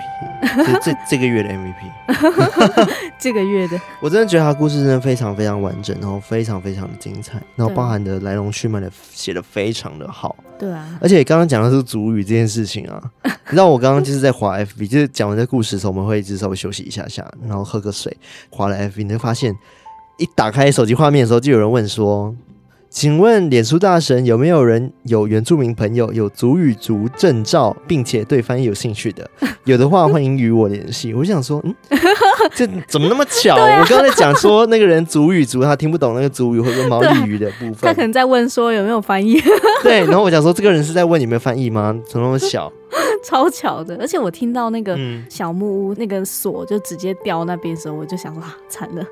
[0.67, 3.81] 这这这个月的 MVP， 这个月的。
[4.03, 10.37] 我真的觉得他故事真的非常非常完整，然后非常非常的精彩，然后包含的来龙去脉的写的非常的好。
[10.59, 18.15] 对啊，而且刚刚讲的是族语这件事情啊，你知道我刚刚就是在滑 FB，就是讲完这故事的时候，我们会一直稍微休息一下下，然后喝个水，
[18.51, 19.57] 滑了 FB，你会发现
[20.19, 22.35] 一打开手机画面的时候，就有人问说。
[22.97, 29.31] 请问脸书大神有没有人有原住民朋友有族语族证照，并且对翻译有兴趣的？
[29.65, 31.13] 有的话欢迎与我联系。
[31.13, 31.75] 我就想说，嗯，
[32.57, 33.55] 这怎么那么巧？
[33.55, 39.39] 啊、我刚才讲说那个人族语族，他听不懂那个族语或者毛利语的部分，他可能在问说有没有翻译。
[39.85, 41.95] 对，然后我想说这个人是在问有没有翻译吗？
[42.09, 42.73] 怎么那么巧？
[43.23, 49.05] 超巧的，而且我听到那个小木屋那个锁就直接掉那边的时候，我就想说啊，惨了，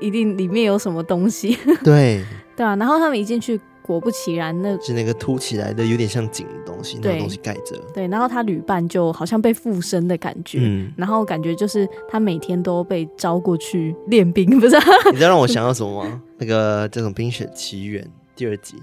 [0.00, 1.56] 一定里面有什么东西。
[1.84, 2.24] 对。
[2.56, 7.76] 对啊，然后他们一进去，果不其然，那是那个凸起来的，有点像井的东西，那个东西盖着。
[7.94, 14.76] 对，然后他旅伴就好像被附身的感觉，嗯，然后感觉就是他每天都被招过去练兵，不是？
[15.12, 16.20] 你知道让我想到什么吗？
[16.36, 18.02] 那个这种《冰雪奇缘》
[18.34, 18.82] 第二集，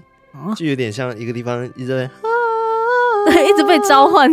[0.56, 2.10] 就有点像一个地方一直在，
[3.26, 4.32] 对，一直被召唤。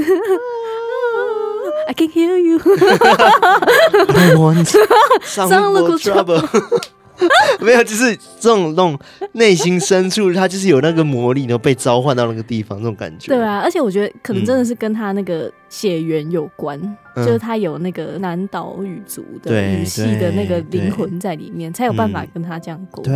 [1.87, 2.59] I can hear you.
[4.15, 4.67] I want
[5.23, 6.41] some trouble.
[7.59, 8.97] 没有，就是这种那种
[9.33, 13.27] 内心深处，他就是有那个魔力，然后被召唤到那个地方，那种感觉。
[13.27, 16.77] 对啊，而且我觉得可能真的是跟他那个血缘有关，
[17.15, 23.13] 嗯、就是他有那个南岛语族的语系的那个灵魂在里面，才有办法跟他这样沟通。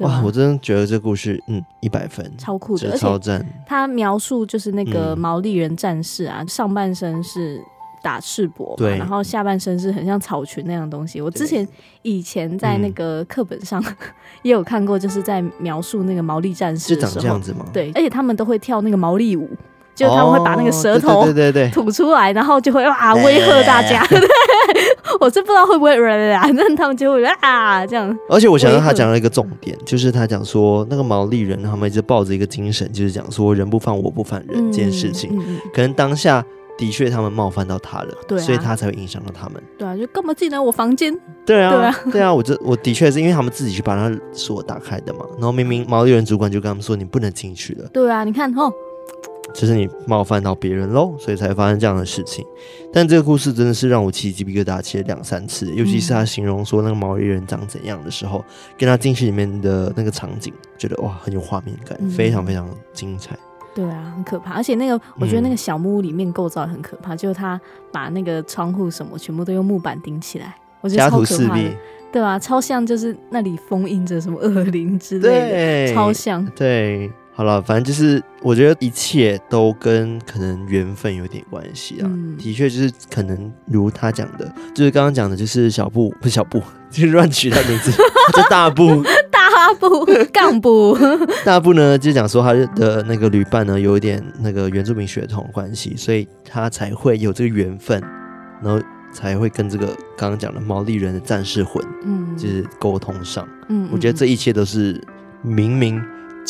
[0.00, 3.44] 哇，我真的觉得这故事，嗯，一百分，超酷的，超赞。
[3.66, 7.60] 他描述就是那个毛利人战士啊，嗯、上半身是。
[8.02, 11.20] 打赤膊，对，然后下半身是很像草裙那样的东西。
[11.20, 11.68] 我之前
[12.00, 13.78] 以前在那个课本上
[14.40, 17.66] 也有看过，就是在描述那个毛利战士的时候，是长这样子吗？
[17.74, 19.46] 对，而且他们都会跳那个毛利舞，
[19.94, 24.02] 就他们会把那个舌头对对对吐出来，然后就会哇威吓大家。
[24.06, 24.18] 对，
[25.20, 25.94] 我是不知道会不会
[26.32, 28.18] 啊，但他们就会啊这样。
[28.28, 35.30] 而且我想到他讲了一个重点，就是他讲说那个毛利人他们一直抱着一个精神，就是讲说人不犯我不犯人这件事情，
[35.72, 36.44] 可能当下。
[36.78, 39.62] 的确，他们冒犯到他了，对啊，所以他才会影响到他们。
[39.76, 41.14] 对啊，就干嘛进来我房间？
[41.44, 45.26] 对啊，对啊，对啊，我这我的确是因为他们自己去把那锁打开的嘛。
[45.32, 48.72] 然后明明毛利人主管就跟他们说：“你不能进去了。”对啊，你看哦，
[49.52, 52.44] 就是你冒犯到别人喽，所以才发生这样的事情。
[52.92, 58.44] 但这个故事真的是让我起鸡皮疙瘩起了两三次，尤其是他形容说那个毛衣人长怎样的时候，
[58.78, 63.36] 跟他进去里面的那个场景，觉得哇很有画面感，非常非常精彩。
[63.74, 64.54] 对啊，很可怕。
[64.54, 67.60] 而且那个我觉得那个小木屋里面构造很可怕，就是他
[67.92, 71.70] 把那个窗户什么全部都用木板顶起来，我觉得超可怕的。
[72.12, 76.44] 对啊，超像就是那里封印着什么恶灵之类的，超像。
[76.56, 77.08] 对。
[77.40, 82.04] 好了，反正就是我觉得一切都跟可能缘分有点关系啊。
[82.04, 87.90] 嗯、的确，就是可能如他讲的，就是刚刚讲的，就是小布不是小布，就是乱取他名字，
[88.36, 90.94] 叫大布，大布干部，
[91.42, 97.98] 大布呢就讲说他的那个旅伴呢有一点那个原住民血统关系，所以他才会有这个缘分，
[98.62, 98.78] 然后
[99.14, 103.48] 才会跟这个刚刚讲的毛利人的战士魂，嗯，就是沟通上。
[103.70, 105.00] 嗯，我觉得这一切都是
[105.42, 105.98] 冥冥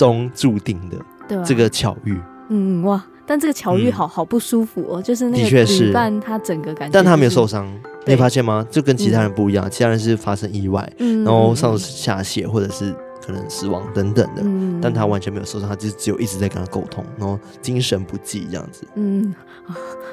[0.01, 0.97] 中注定的，
[1.29, 7.71] 对这个巧遇，嗯哇，但这个巧遇好好不舒服哦，就是那个旅伴他整个感觉，但他没有受伤，
[8.07, 8.67] 你发现吗？
[8.71, 14.43] 就跟其他人不一样，其他人是发生意外，然后上下泻或者是可能死亡等等的，
[14.81, 19.35] 但他完全没有受伤，他就只有一直在跟他沟通，然后精神不济这样子，嗯，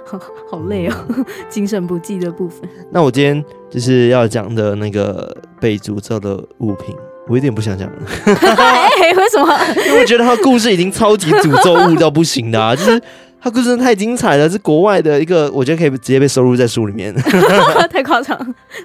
[0.06, 0.20] 好
[0.52, 0.94] 好累哦，
[1.50, 2.70] 精神不济的部分。
[2.92, 6.94] 那我今天就是要讲的那个被诅咒的物品。
[7.28, 9.60] 我有点不想讲了， 哎，为什么？
[9.86, 13.02] 因为我觉得他故事已经超级诅咒物到不行的啊， 就是
[13.42, 17.14] 他故事真的太精彩了，是国外的一个，我觉得可以直接被收录在书里面。
[17.92, 18.38] 太夸张，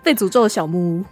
[0.03, 1.05] 被诅咒的小木屋，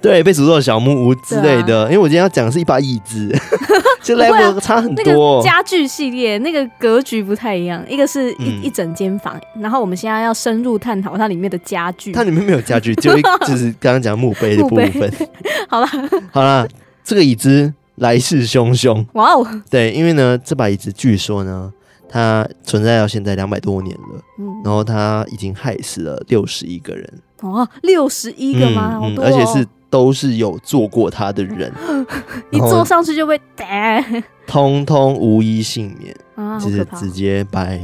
[0.00, 1.84] 对，被诅咒的小木屋之类的。
[1.84, 3.34] 啊、因为我今天要讲的是一把椅子，
[4.02, 5.04] 就 level 差很多。
[5.04, 12.12] 那个家具系列那个格局不太一样，一个是一、嗯、一整间房，然后我们现在要深入探讨它里面的家具。
[12.12, 15.12] 它里面没有家具，就一就是刚刚讲墓碑的部分。
[15.68, 15.86] 好了，
[16.30, 16.66] 好了。
[17.04, 19.62] 这个椅子来势汹汹，哇哦！
[19.70, 21.72] 对，因为呢，这把椅子据说呢，
[22.06, 28.98] 它存在到现在两百多年了，嗯，然后它已经害死了六十一个人，哦，六十一个吗？
[29.00, 31.72] 好多，而且是都是有坐过他的人，
[32.50, 34.04] 一坐上去就被打，
[34.46, 37.80] 通通无一幸免啊，就是直接掰。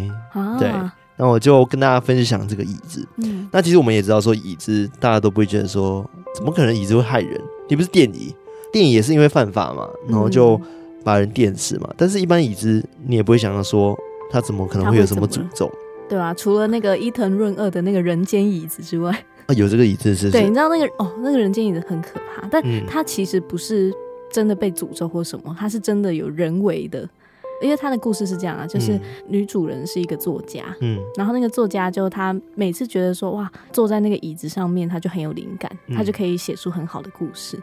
[0.59, 0.71] 对，
[1.17, 3.07] 那我就跟大家分享这个椅子。
[3.17, 7.41] 嗯，那其实我们也知道，说椅子大家都不会觉得说，怎么可能椅子会害人？
[7.69, 8.35] 你不是电椅。
[8.73, 10.61] 电椅也是因为犯法嘛，然后就
[11.05, 11.87] 把人电死嘛。
[11.91, 13.97] 嗯、但是，一般椅子你也不会想到说，
[14.33, 15.71] 它怎么可能会有什么诅咒？
[16.09, 20.31] 对啊，除了那个伊藤润二的那个人间椅子之外，啊，有这个椅子是，是？
[20.31, 23.93] 对，你知道那个哦，那个人间椅子很可怕，但它其实不是
[24.31, 27.09] 真的被诅咒或什么，它是真的有人为的。
[27.63, 37.59] 因为他的故事是这样啊，就是女主人是一个作家，嗯，然后那个作家就他每次觉得说哇，坐在那个椅子上面，他就很有灵感，他就可以写出很好的故事，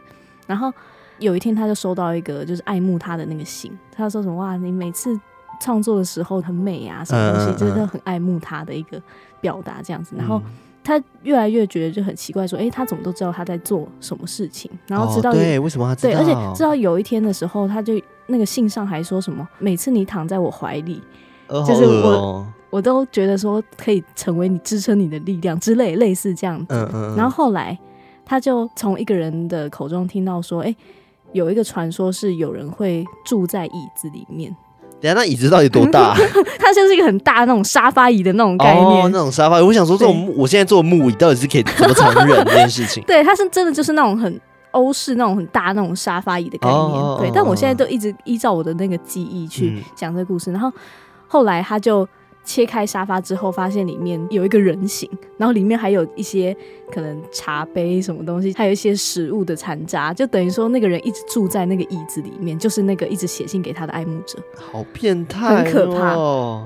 [0.46, 0.72] 然后。
[1.18, 5.16] 有一天，他就收到一个就是爱慕他的那个信，他说什么哇，你每次
[5.60, 9.00] 创作的时候很美啊，什么东西，就是很爱慕他的一个
[9.40, 10.16] 表达这样子。
[10.18, 10.42] 然后
[10.84, 14.70] 他越来越觉得就很奇怪，说，哎，他怎么都知道他在做什么事情？
[14.86, 16.12] 然后知道对，为什么他知道？
[16.12, 17.94] 对，而且知道有一天的时候，他就
[18.26, 21.00] 那个信上还说什么，每次你躺在我怀里，
[21.48, 26.74] 就是我我都觉得说可以成为你支撑你的力量之类，类似这样子。
[26.74, 27.16] 嗯嗯。
[27.16, 27.78] 然后后来
[28.24, 30.74] 他就从一个人的口中听到说，哎。
[31.32, 34.54] 有一个传说是有人会住在椅子里面。
[35.02, 36.14] 等下，那椅子到底多大？
[36.58, 38.86] 它就是一个很大那种沙发椅的那种概念。
[38.86, 39.62] 哦，那种沙发椅。
[39.62, 43.02] 我想说，这种我现在坐木椅到底是可以怎么承认这件事情？
[43.06, 46.80] 对，它是真的就是那种很欧式那种很大那种沙发椅的概念。
[46.80, 50.50] 哦、对，但我现在都一直依照我的那个记忆去讲这个故事。
[50.50, 50.72] 嗯、然后
[51.26, 52.08] 后来他就。
[52.44, 56.56] 切开沙发之后，发现里面有一个人形，然后里面还有一些
[56.90, 66.14] 可能茶杯什么东西，还有一些食物的残渣，就等于说那个人一直住在那个椅子里面，就是那个一直写信给他的爱慕者，好变态哦，很可怕，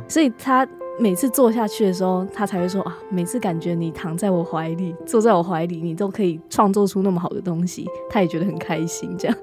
[0.08, 0.66] 所以他。
[0.98, 9.14] 每次坐下去的时候，他才会说啊，每次感觉你躺在我怀里，坐在我怀里，你都可以创作出那么好的东西，他也觉得很开心。
[9.18, 9.36] 这样，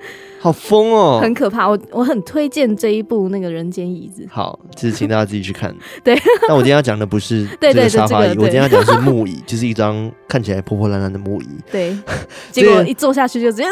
[0.43, 1.69] 好疯哦，很可怕。
[1.69, 4.27] 我我很推荐这一部那个人间椅子。
[4.29, 5.73] 好，就是请大家自己去看。
[6.03, 6.13] 对，
[6.49, 11.47] 但我今天要讲的不是这个沙发椅，我今天要讲的是木椅， 就是一张看起来破破烂烂的木椅。
[11.71, 11.95] 对，
[12.51, 13.63] 结果一坐下去就直接。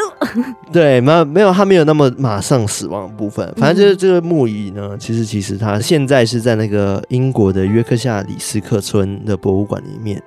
[0.72, 3.46] 对，没有没有，他没有那么马上死亡的部分。
[3.56, 7.62] 反正就是这个木椅呢，其实其实它现在是在那个英国的。
[7.72, 10.22] 约克夏里斯克村的博物馆里面，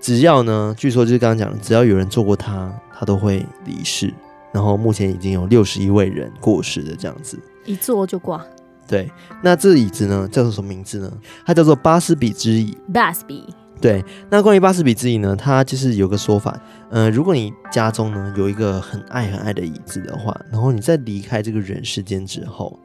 [0.00, 4.14] 只要呢，据说就是刚刚讲的，只要有人坐过它，它都会离世。
[4.52, 8.44] 然后目前已经有六十一位人过世的这样子，一坐就挂。
[8.86, 9.10] 对，
[9.42, 11.12] 那这个椅子呢，叫做什么名字呢？
[11.44, 12.76] 它叫做巴斯比之椅。
[12.92, 13.44] 巴斯比。
[13.80, 16.58] 对，那关于巴斯比之椅呢，它就是有个说法，
[16.90, 22.78] 嗯、呃，如果你家中呢有一个很爱很爱的椅子的话，然后你在离开这个人世间之后，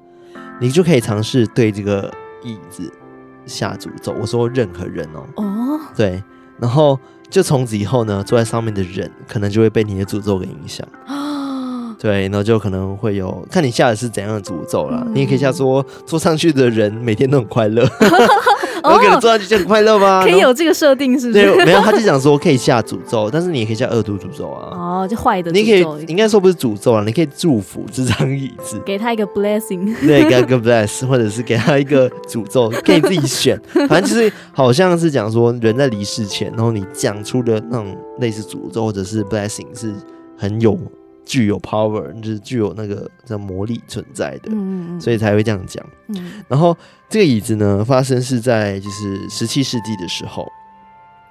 [0.59, 2.91] 你就可以尝试对这个椅子。
[3.45, 4.15] 下诅咒。
[4.21, 6.23] 我说任何人哦，哦，对，
[6.61, 6.97] 然后
[7.29, 10.87] 就从此以后呢，坐在上面的人可能就会被你的诅咒给影响。
[12.09, 15.01] 啊，对，然后就可能会有看你下的是怎样的诅咒啦。
[15.07, 17.83] 嗯你也可以下说坐上去的人每天都很快乐。
[18.83, 20.23] 我可能坐上去就很快乐吗？
[20.27, 21.45] 可以有这个设定是不是？
[21.45, 24.75] 对，没有，他就 讲说可以下诅咒，但是你也可以下恶毒诅咒啊。
[24.75, 29.95] 哦，就坏的你可以应该说不是诅咒啊，你可以祝福这张椅子，给他一个 blessing。
[30.05, 33.57] 对，给他一个 bless，或者是给他一个诅咒，可以自己选。
[33.87, 39.93] 反正就是好像是讲说人在离世前，然后你讲出的那种类似诅咒或者是 blessing 是
[40.37, 40.77] 很有
[41.25, 45.85] 具有 power，就是具有那个叫魔力存在的，嗯嗯所以才会这样讲。
[46.07, 46.43] 嗯。
[46.47, 46.75] 然后
[47.09, 50.47] 这个椅子呢，发生是在就是十七世纪的时候，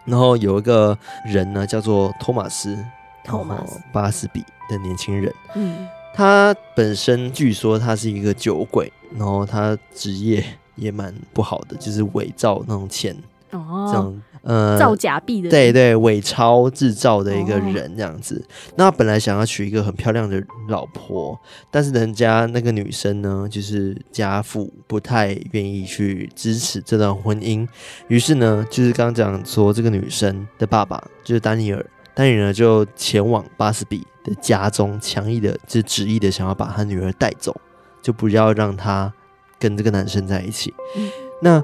[0.05, 2.77] 然后有一个人呢叫做托马斯，
[3.25, 3.81] 托马斯。
[3.93, 5.87] 巴斯比的年轻人，嗯。
[6.15, 13.17] 他本身据说他是一个酒鬼，然后他职业也蛮不好的，就是伪造那种钱，
[13.53, 18.43] 这哦，样呃造假币的对对，伪钞制造的一个人这样子。
[18.77, 21.39] 那本来想要娶一个很漂亮的老婆，
[21.71, 27.69] 但是人家那个女生呢，就是家父不太愿意去支持这段婚姻。
[28.09, 31.85] 于是呢，就是刚刚讲说这个女生的爸爸就是丹尼尔，
[32.15, 37.55] 丹尼尔呢就前往巴斯比的家中，强硬的就执意的想要把他女儿带走，
[38.01, 39.13] 就不要让他
[39.59, 40.75] 跟这个男生在一起。
[40.97, 41.11] 嗯
[41.45, 41.61] 那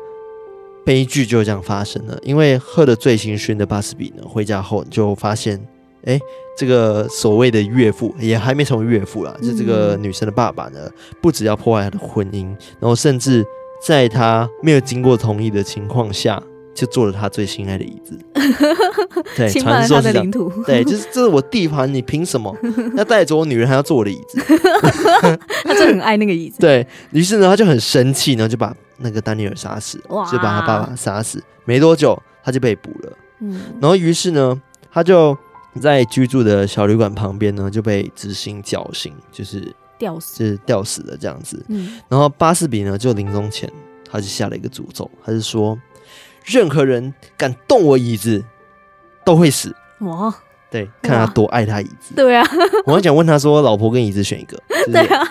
[0.88, 5.60] 悲剧就这样发生了，因为喝得醉醺醺的巴斯比呢，回家后就发现，
[6.06, 6.18] 哎，
[6.56, 12.46] 这个所谓的岳父也还没成为岳父啦，就这个女生的爸爸呢，不只要破坏她的婚姻，
[12.80, 13.44] 然后甚至
[13.86, 16.42] 在他没有经过同意的情况下，
[16.74, 18.18] 就坐了他最心爱的椅子。
[19.36, 20.00] 对，传说。
[20.00, 22.56] 的领土，对，就是这是我地盘，你凭什么
[22.96, 24.40] 要带走我女人，还要坐我的椅子？
[25.64, 26.56] 他就很爱那个椅子。
[26.60, 29.98] 对于是呢，他就很生气呢，就把那个丹尼尔杀死，
[30.30, 31.42] 就把他爸爸杀死。
[31.64, 33.12] 没多久，他就被捕了。
[33.40, 35.36] 嗯然后于是呢，他就
[35.80, 40.38] 在居住的小旅馆旁边呢，就被执行绞刑，就是吊死。
[40.38, 41.64] 就是吊死的这样子。
[41.68, 43.72] 嗯然后巴斯比呢，就临终前，
[44.10, 45.78] 他就下了一个诅咒，他是说，
[46.44, 48.44] 任何人敢动我椅子，
[49.24, 49.74] 都会死。
[50.00, 50.34] 哇，
[50.70, 52.14] 对，看他多爱他椅子。
[52.14, 52.46] 对啊，
[52.84, 55.24] 我刚讲问他说，老婆跟椅子选一个，就是对啊，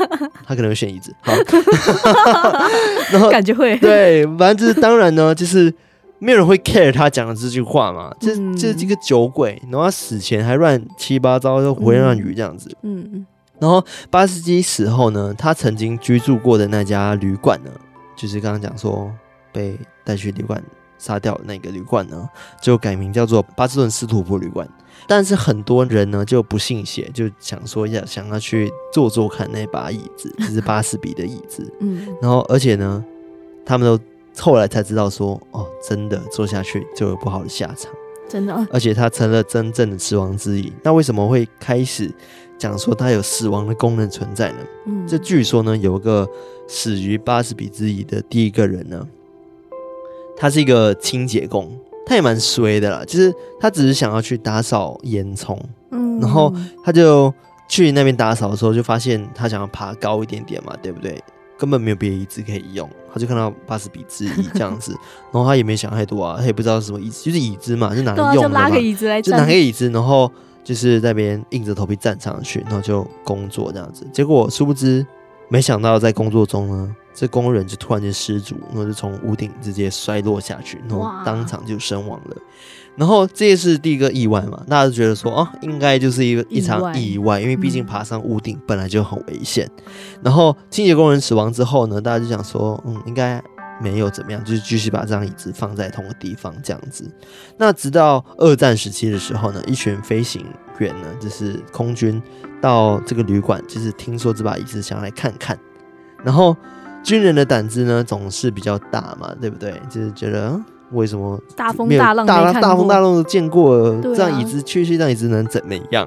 [0.46, 1.14] 他可能会选椅子。
[1.22, 1.34] 好，
[3.12, 3.78] 然后感觉会。
[3.78, 5.74] 对，反正就是当然呢，就是
[6.20, 8.12] 没有人会 care 他讲的这句话嘛。
[8.20, 12.70] 这嗯这这个酒鬼，然后他死前还乱七八糟，就胡言乱语这样子。
[12.82, 13.26] 嗯嗯
[13.60, 17.72] 然后巴斯基死后呢，他曾经居住过的那家旅馆呢，
[18.16, 19.12] 就是刚刚讲说
[19.52, 20.62] 被带去旅馆
[20.98, 22.28] 杀掉那个旅馆呢，
[22.62, 24.68] 就改名叫做巴斯顿斯图普旅馆。
[25.08, 31.72] 但是很多人呢就不信邪，就想说要想要去坐坐看那把椅子， 就是巴斯比的椅子。
[31.80, 33.04] 嗯然后而且呢，
[33.66, 34.04] 他们都
[34.42, 37.92] 后来才知道说，哦，真的坐下去就有不好的下场，
[38.28, 40.74] 真的哦而且他成了真正的死亡之椅。
[40.84, 42.12] 那为什么会开始
[42.58, 44.58] 讲说它有死亡的功能存在呢？
[44.88, 46.28] 嗯，这据说呢，有一个
[46.68, 49.08] 死于巴斯比之椅的第一个人呢，
[50.38, 51.70] 他是一个清洁工，
[52.06, 55.58] 他也蛮衰的啦，就是他只是想要去打扫烟囱，
[55.92, 57.34] 嗯，然后他就
[57.68, 61.22] 去那边打扫的时候，就发现他想要爬高一点点嘛，对不对？
[61.60, 64.92] 根本没有别的椅子可以用，他就看到巴斯比之椅这样子，
[65.34, 70.32] 然后他也没想太多啊，他也不知道是什么椅子，就是椅子嘛，就拿对啊，来用的嘛，就拉个椅子来就，拿个椅子，然后
[70.64, 74.06] 就是在那边硬着头皮站上去，然后就工作这样子。
[74.14, 75.04] 结果殊不知，
[75.50, 82.38] 没想到在工作中呢，这工人就突然间失足，然后就从屋顶直接摔落下去，然后当场就身亡了。
[82.96, 89.68] 然后这也是第一个意外嘛，大家就觉得说，哦，应该就是一个一场意外，因为毕竟爬上屋顶本来就很危险。
[90.22, 93.44] 然后清洁工人死亡之后呢，大家就想说，嗯，应该
[93.82, 97.12] 没有怎么样，就是继续把这张椅子放在同个地方这样子。
[97.58, 100.46] 那直到二战时期的时候呢，一群飞行
[100.78, 102.22] 员呢，就是空军
[102.62, 105.58] 到这个旅馆，就是听说这把椅子想要来看看。
[106.24, 106.58] 然后
[107.08, 109.74] 军人的胆子呢总是比较大嘛，对不对？
[109.90, 116.06] 就是觉得嗯为什么大风大浪大大风大浪都见过了，啊这样椅子去去，这样椅子能怎么样？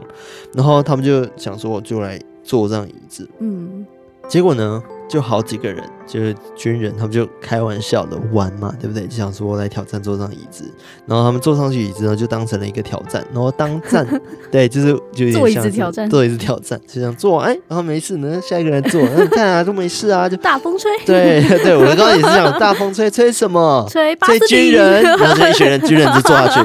[0.53, 3.27] 然后他们就想说，就来坐这样椅子。
[3.39, 3.87] 嗯
[4.29, 9.09] 结果呢，就好几个人，就是军人，他们就开玩笑的玩嘛，对不对？
[9.09, 10.73] 就想说来挑战坐上椅子，
[11.05, 14.07] 然后他们坐上去椅子呢，就当成了一个挑战，然后当战，
[14.53, 23.85] 对，就是就有点坐椅子挑战坐椅子挑战，就想坐，哎，然后没事呢，下一个人坐，那你看啊，都没事啊，就大风吹，对对，我刚刚也是想大风吹，吹什么？
[23.91, 26.61] 吹军人， 然后就一群人军人就坐下去，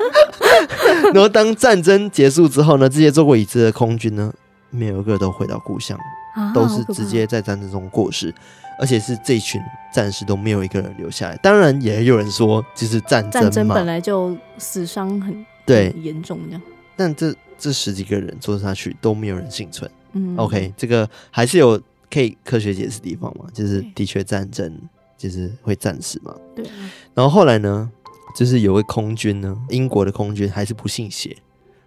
[1.12, 4.32] 然后当战争结束之后呢，这些坐过椅子的空军呢，
[4.70, 5.98] 没有一个都回到故乡。
[6.38, 8.32] 啊都是直接在战争中过世，
[8.78, 9.60] 而且是这群
[9.92, 11.36] 战士都没有一个人留下来。
[11.38, 16.62] 当然，也有人说就是战争嘛，战争本来就死伤很对很严重这样。
[16.96, 19.90] 但这这十几个人做下去都没有人幸存。
[20.12, 21.80] 嗯，OK，这个还是有
[22.10, 24.80] 可以科学解释的地方嘛，就是的确战争
[25.16, 26.34] 就是会战死嘛。
[26.56, 26.64] 对。
[27.14, 27.90] 然后后来呢，
[28.34, 31.36] 就是有位空军呢，英国的空军还是不信邪。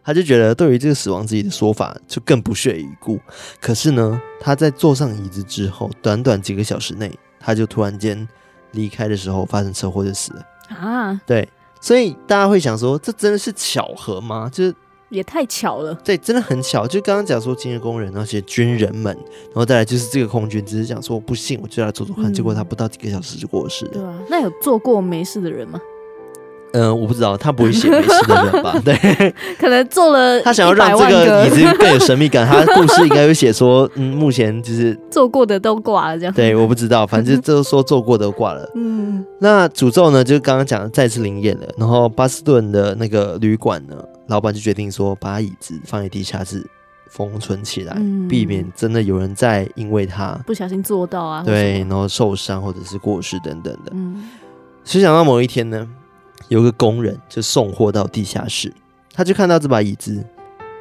[0.03, 3.19] 他就觉得对于这个死亡之椅的说法就更不屑一顾。
[3.59, 8.27] 可是呢，他在坐上椅子之后，短短几个小时内，他就突然间
[8.71, 11.21] 离开的时候发生车祸就死了啊！
[11.25, 11.47] 对，
[11.79, 14.49] 所以大家会想说，这真的是巧合吗？
[14.51, 14.73] 就是
[15.09, 15.93] 也太巧了。
[15.95, 16.87] 对，真的很巧。
[16.87, 19.13] 就刚刚讲说，今日工人那些军人们，
[19.47, 22.31] 然后再来就是这个空军，只是讲说不信，我就来坐坐看。
[22.31, 23.91] 嗯、结果他不到几个小时就过世了。
[23.91, 25.79] 对啊，那有做过没事的人吗？
[26.73, 28.79] 嗯、呃，我不知道，他不会写没事的人吧？
[28.83, 30.41] 对，可能做了。
[30.41, 36.33] 他想要让这个椅子更有神秘感，他的故事应该会写说，嗯，目前就是 做过的都挂了这样。
[36.33, 38.69] 对，我不知道，反正就是说做过的都挂了。
[38.75, 41.67] 嗯，那诅咒呢，就刚刚讲的再次灵验了。
[41.77, 43.95] 然后巴斯顿的那个旅馆呢，
[44.27, 46.65] 老板就决定说，把椅子放在地下室
[47.09, 53.91] 封存起来，嗯、避免真的有人再因为他不小心做到啊，对，然后受伤或者是过世等等的。
[53.93, 54.23] 嗯，
[54.85, 55.85] 谁想到某一天呢？
[56.51, 58.73] 有个工人就送货到地下室，
[59.13, 60.21] 他就看到这把椅子，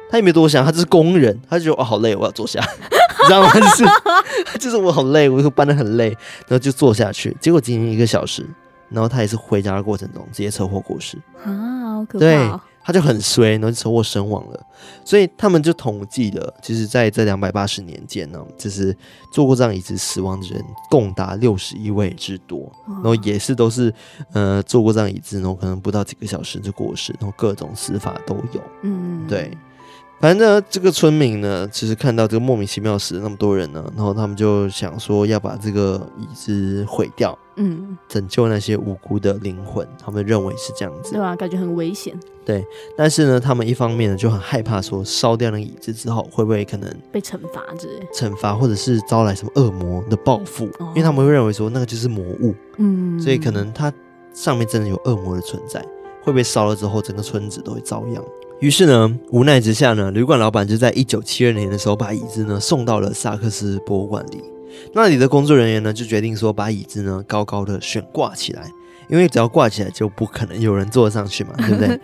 [0.09, 3.49] 他也没多想，他就是工人，他就觉得哦好累，我要坐下， 你知道吗？
[3.53, 3.85] 就是
[4.59, 7.35] 就是我好累，我搬的很累，然后就坐下去。
[7.39, 8.45] 结果仅仅一个小时，
[8.89, 12.19] 然后他也是回家的过程中直接车祸过世啊，好可怕。
[12.19, 12.51] 对。
[12.83, 14.59] 他就很衰，然后就车祸身亡了。
[15.05, 18.95] 所以他们就统计了，其实在这两百八十年间呢，就是
[19.31, 23.93] 坐过这样椅子死亡的人共达六十一位之多，然后也是都是
[24.33, 28.61] 呃坐过这样椅子，然后可能不到几个小时就过世，然后各种死法都有。
[28.83, 29.55] 嗯，对。
[30.21, 39.87] 反正呢，这个村民呢，其实看到这个莫名其妙死了那么多人呢，然后他们就想说要把这个椅子毁掉，嗯，拯救那些无辜的灵魂。
[39.99, 41.35] 他们认为是这样子，对啊？
[41.35, 42.15] 感觉很危险。
[42.45, 42.63] 对，
[42.95, 50.65] 但是呢，他们一方面呢就很害怕，说烧掉那个椅子之后会不会可能被惩罚之类，惩罚或者是招来什么恶魔的报复？
[50.79, 53.91] 哦，因为他们会认为说那个就是魔物，嗯，所以可能它
[54.33, 55.83] 上面真的有恶魔的存在，
[56.23, 58.23] 会被烧了之后整个村子都会遭殃。
[58.61, 64.39] 于是呢，无奈之下呢，旅馆老板就在一九七二年的时候，把椅子呢送到了萨克斯博物馆里。
[64.93, 68.71] 那里的工作人员呢，就决定说，把椅子呢高高的悬挂起来，
[69.09, 71.99] 因为只要挂起来，就不可能有人坐上去嘛， 对不对？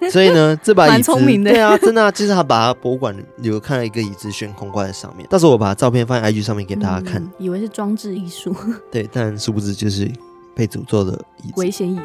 [0.00, 0.10] 对。
[0.10, 1.12] 所以呢，这把椅子。
[1.44, 5.26] 对啊，真的啊，就是他把博物馆有看到一个椅子悬空挂在上面。
[5.28, 7.22] 到时候我把照片放在 IG 上面给大家看。
[7.22, 8.56] 嗯、以为是装置艺术。
[8.90, 10.10] 对，但殊不知就是
[10.54, 11.12] 被诅咒的
[11.44, 12.02] 椅子，危险椅子。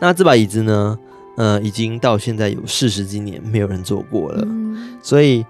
[0.00, 0.98] 那这把椅子呢？
[1.36, 5.44] 呃，已经到现在有四十几年没有人做过了，嗯、所以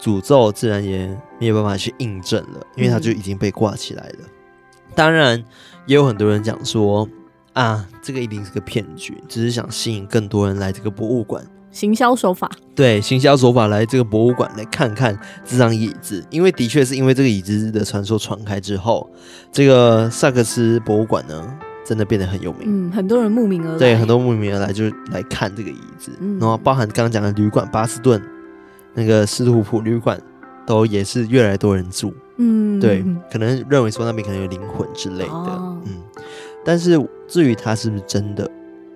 [0.00, 1.06] 诅咒自然也
[1.40, 4.18] 没有办法去印证了，因为它就已经被挂起来了。
[4.20, 5.42] 嗯、当然，
[5.86, 7.08] 也有很多人讲说
[7.52, 11.44] 啊，这个一定是个骗局，只是想吸引更多人来这个博物馆。
[11.70, 19.08] 行销手法，对，行销手法来这个博物馆来看看这张椅子，因为的确是因为这个椅子的传说传开之后，
[19.52, 21.58] 这个萨克斯博物馆呢。
[21.88, 28.22] 真的变得很有名，嗯，很多人慕名而来，对，很多慕名而来就是来看这个椅子，嗯、然后包含刚刚讲的旅馆巴斯顿
[28.92, 30.20] 那个斯图普旅馆，
[30.66, 35.94] 都也是越来越多人住，嗯，对，可能认为说那边可能有灵魂之类的，哦、嗯，
[36.62, 38.44] 但是至于它是不是真的，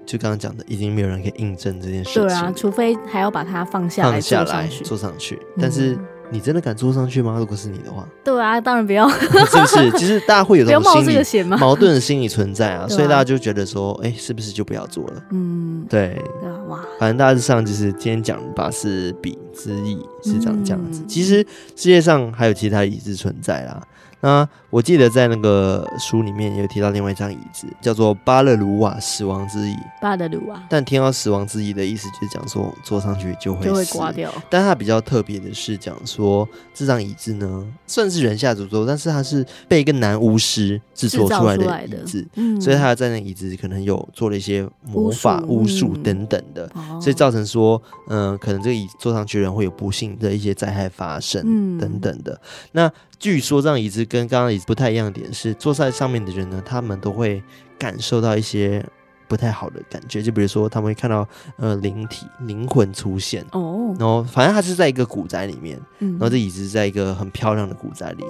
[0.04, 5.96] 就刚刚讲的，已经没有人可以印证这件事情，对啊，除非还要把它放下来，放下来坐上去，但是。
[6.24, 7.36] 嗯你真的敢坐上去吗？
[7.38, 9.90] 如果是你的话，对啊，当然不要， 是不是？
[9.98, 11.56] 其实大家会有 这种心理冒这个险吗？
[11.60, 15.22] 矛盾的心理存在啊，所以大家就觉得说，哎、欸，是不是就不要做了？
[15.30, 21.02] 嗯，对，对啊，哇，反正大致上就是今天讲的巴斯比之意是这样这样子。
[21.02, 21.38] 嗯、其实
[21.76, 23.82] 世界上还有其他椅子存在啦。
[24.22, 29.74] 那我记得在那个书里面有提到另外一张椅子，叫做巴勒鲁瓦死亡之椅。
[30.00, 34.32] 巴勒鲁瓦，但听到死亡之椅的意思就是讲说坐上去就会死，就会挂掉。
[34.48, 52.40] 但它比较特别的是讲说这张椅子呢，算是人下诅咒，但是它是被一个男巫师制作出来的椅子，嗯、所以他在那椅子可能有做了一些魔法、巫术等等的，嗯、所以造成说，嗯、呃，可能这个椅子坐上去的人会有不幸的一些灾害发生，嗯、等等的。
[52.70, 57.42] 那据说这张椅子跟刚刚椅子不太一样的点是，坐在上面的人呢，他们都会
[57.78, 58.84] 感受到一些
[59.26, 68.24] 不太好的感觉，就比如说他们会看到呃灵体、灵魂出现哦，然后反正他是在一个古宅里面，然后这椅子在一个很漂亮的古宅里，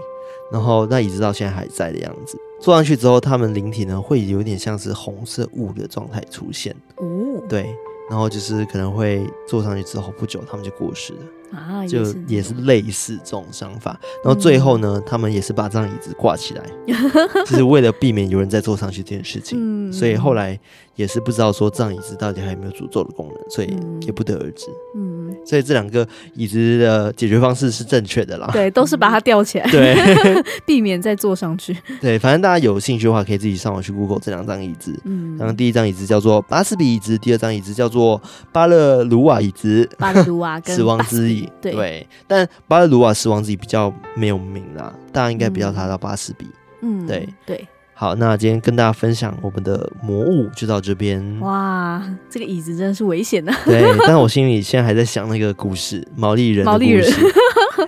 [0.53, 2.39] 然后那椅子到现在还在的样子。
[2.61, 7.75] 坐上去之后，他们灵体呢会有点像是红色雾的状态出现哦，对。
[8.11, 11.21] 然后就是可能会坐上去之后不久，他们就过世了。
[11.55, 16.65] 啊，就也是类似这种想法，然后最后呢，嗯、他们也是把这张椅子挂起来，
[17.47, 19.59] 就是为了避免有人再坐上去这件事情。
[19.61, 20.59] 嗯、所以后来
[20.97, 23.77] 也是不知道说这张椅子到底还有没有诅咒的功能，所以
[24.07, 24.67] 也不得而知。
[24.95, 28.49] 嗯，所以这两个椅子的解决方式是正确的啦。
[28.53, 29.97] 对，都是把它吊起来， 对，
[30.67, 31.77] 避免再坐上去。
[32.01, 34.95] 对，反正大家有兴趣的话，可以自己上网去 Google 这两张椅子。
[35.05, 38.21] 嗯，然后第一张椅子叫做巴斯比椅子，第二张椅子叫做
[38.53, 39.89] 巴勒鲁瓦椅子。
[39.99, 41.73] 巴勒鲁瓦跟 死亡之椅，对。
[41.73, 46.47] 对但巴勒鲁瓦死亡之椅比较没有名啦，大家应该比较查到巴斯比。
[46.83, 47.67] 嗯，对对。
[48.03, 51.25] 好，那今天跟大家分享我们的魔物就到这边。
[51.39, 53.55] 哇，这个椅子真的是危险的。
[53.65, 56.85] 对，但我心里现在还在想那个故事，毛利人的故事。
[56.85, 57.09] 毛利人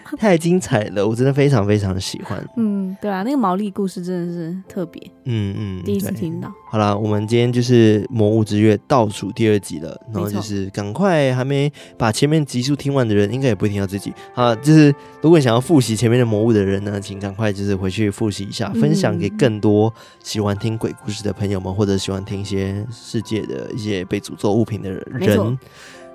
[0.19, 2.45] 太精彩了，我真的非常非常喜欢。
[2.57, 5.03] 嗯，对啊，那个毛利故事真的是特别。
[5.25, 6.53] 嗯嗯，第一次听到。
[6.71, 14.55] 好了，我们今天就是《魔物之月》倒数第二集了，然后就是赶快还没把前面集数听完的人，应该也不会听到这集啊。
[14.57, 19.93] 就是如果你想要复习前面的魔物的人呢，请赶快就是回去复习一下，分享给更多
[20.23, 25.59] 喜欢听鬼故事的朋友们，或者喜欢听一些世界的一些被诅咒物品的人。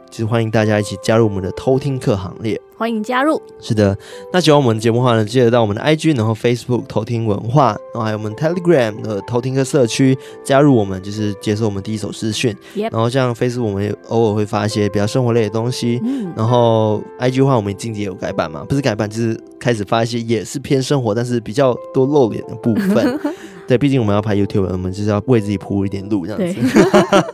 [0.10, 3.41] 其实欢迎大家一起加入我们的偷听课行列，欢迎加入。
[3.60, 3.95] 是的，
[4.34, 12.55] 那喜欢我们的节目的话呢，记得到我们的 IG，然后 Facebook 偷听文化，然后还有我们 Telegram 的偷听课社区，加入我们就是接受我们第一手资讯。
[12.74, 23.20] 然后像 Facebook 我们偶尔会发一些比较生活类的东西，嗯、然后 IG 的话我们近期也有改版嘛，不是改版就是开始发一些也是偏生活，但是比较多露脸的部分。
[23.68, 26.60] 对，毕竟我们要拍 YouTube，我们就是要为自己铺一点路这样子。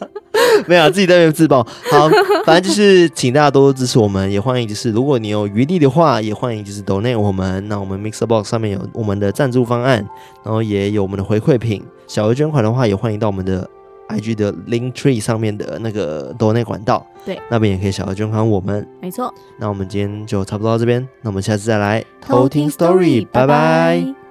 [0.68, 2.10] 没有自己在那边自爆，好，
[2.46, 7.68] 反正就是请大家多多支持我们，也欢迎就是如果你有余力的话，也欢迎就是 donate 我们。
[7.68, 10.08] 那我们 Mixer Box 上面有我们的赞助方案，
[10.44, 11.84] 然后也有我们的回馈品。
[12.08, 13.68] 小额捐款的话，也欢迎到我们的
[14.10, 18.88] IG 的 Link Tree 上面的那个 donate 管道，对，那边也可以小额捐款我们。
[19.02, 24.25] 没错，那我们今天就差不多到这边，那我们下次再来偷听 Story，拜拜。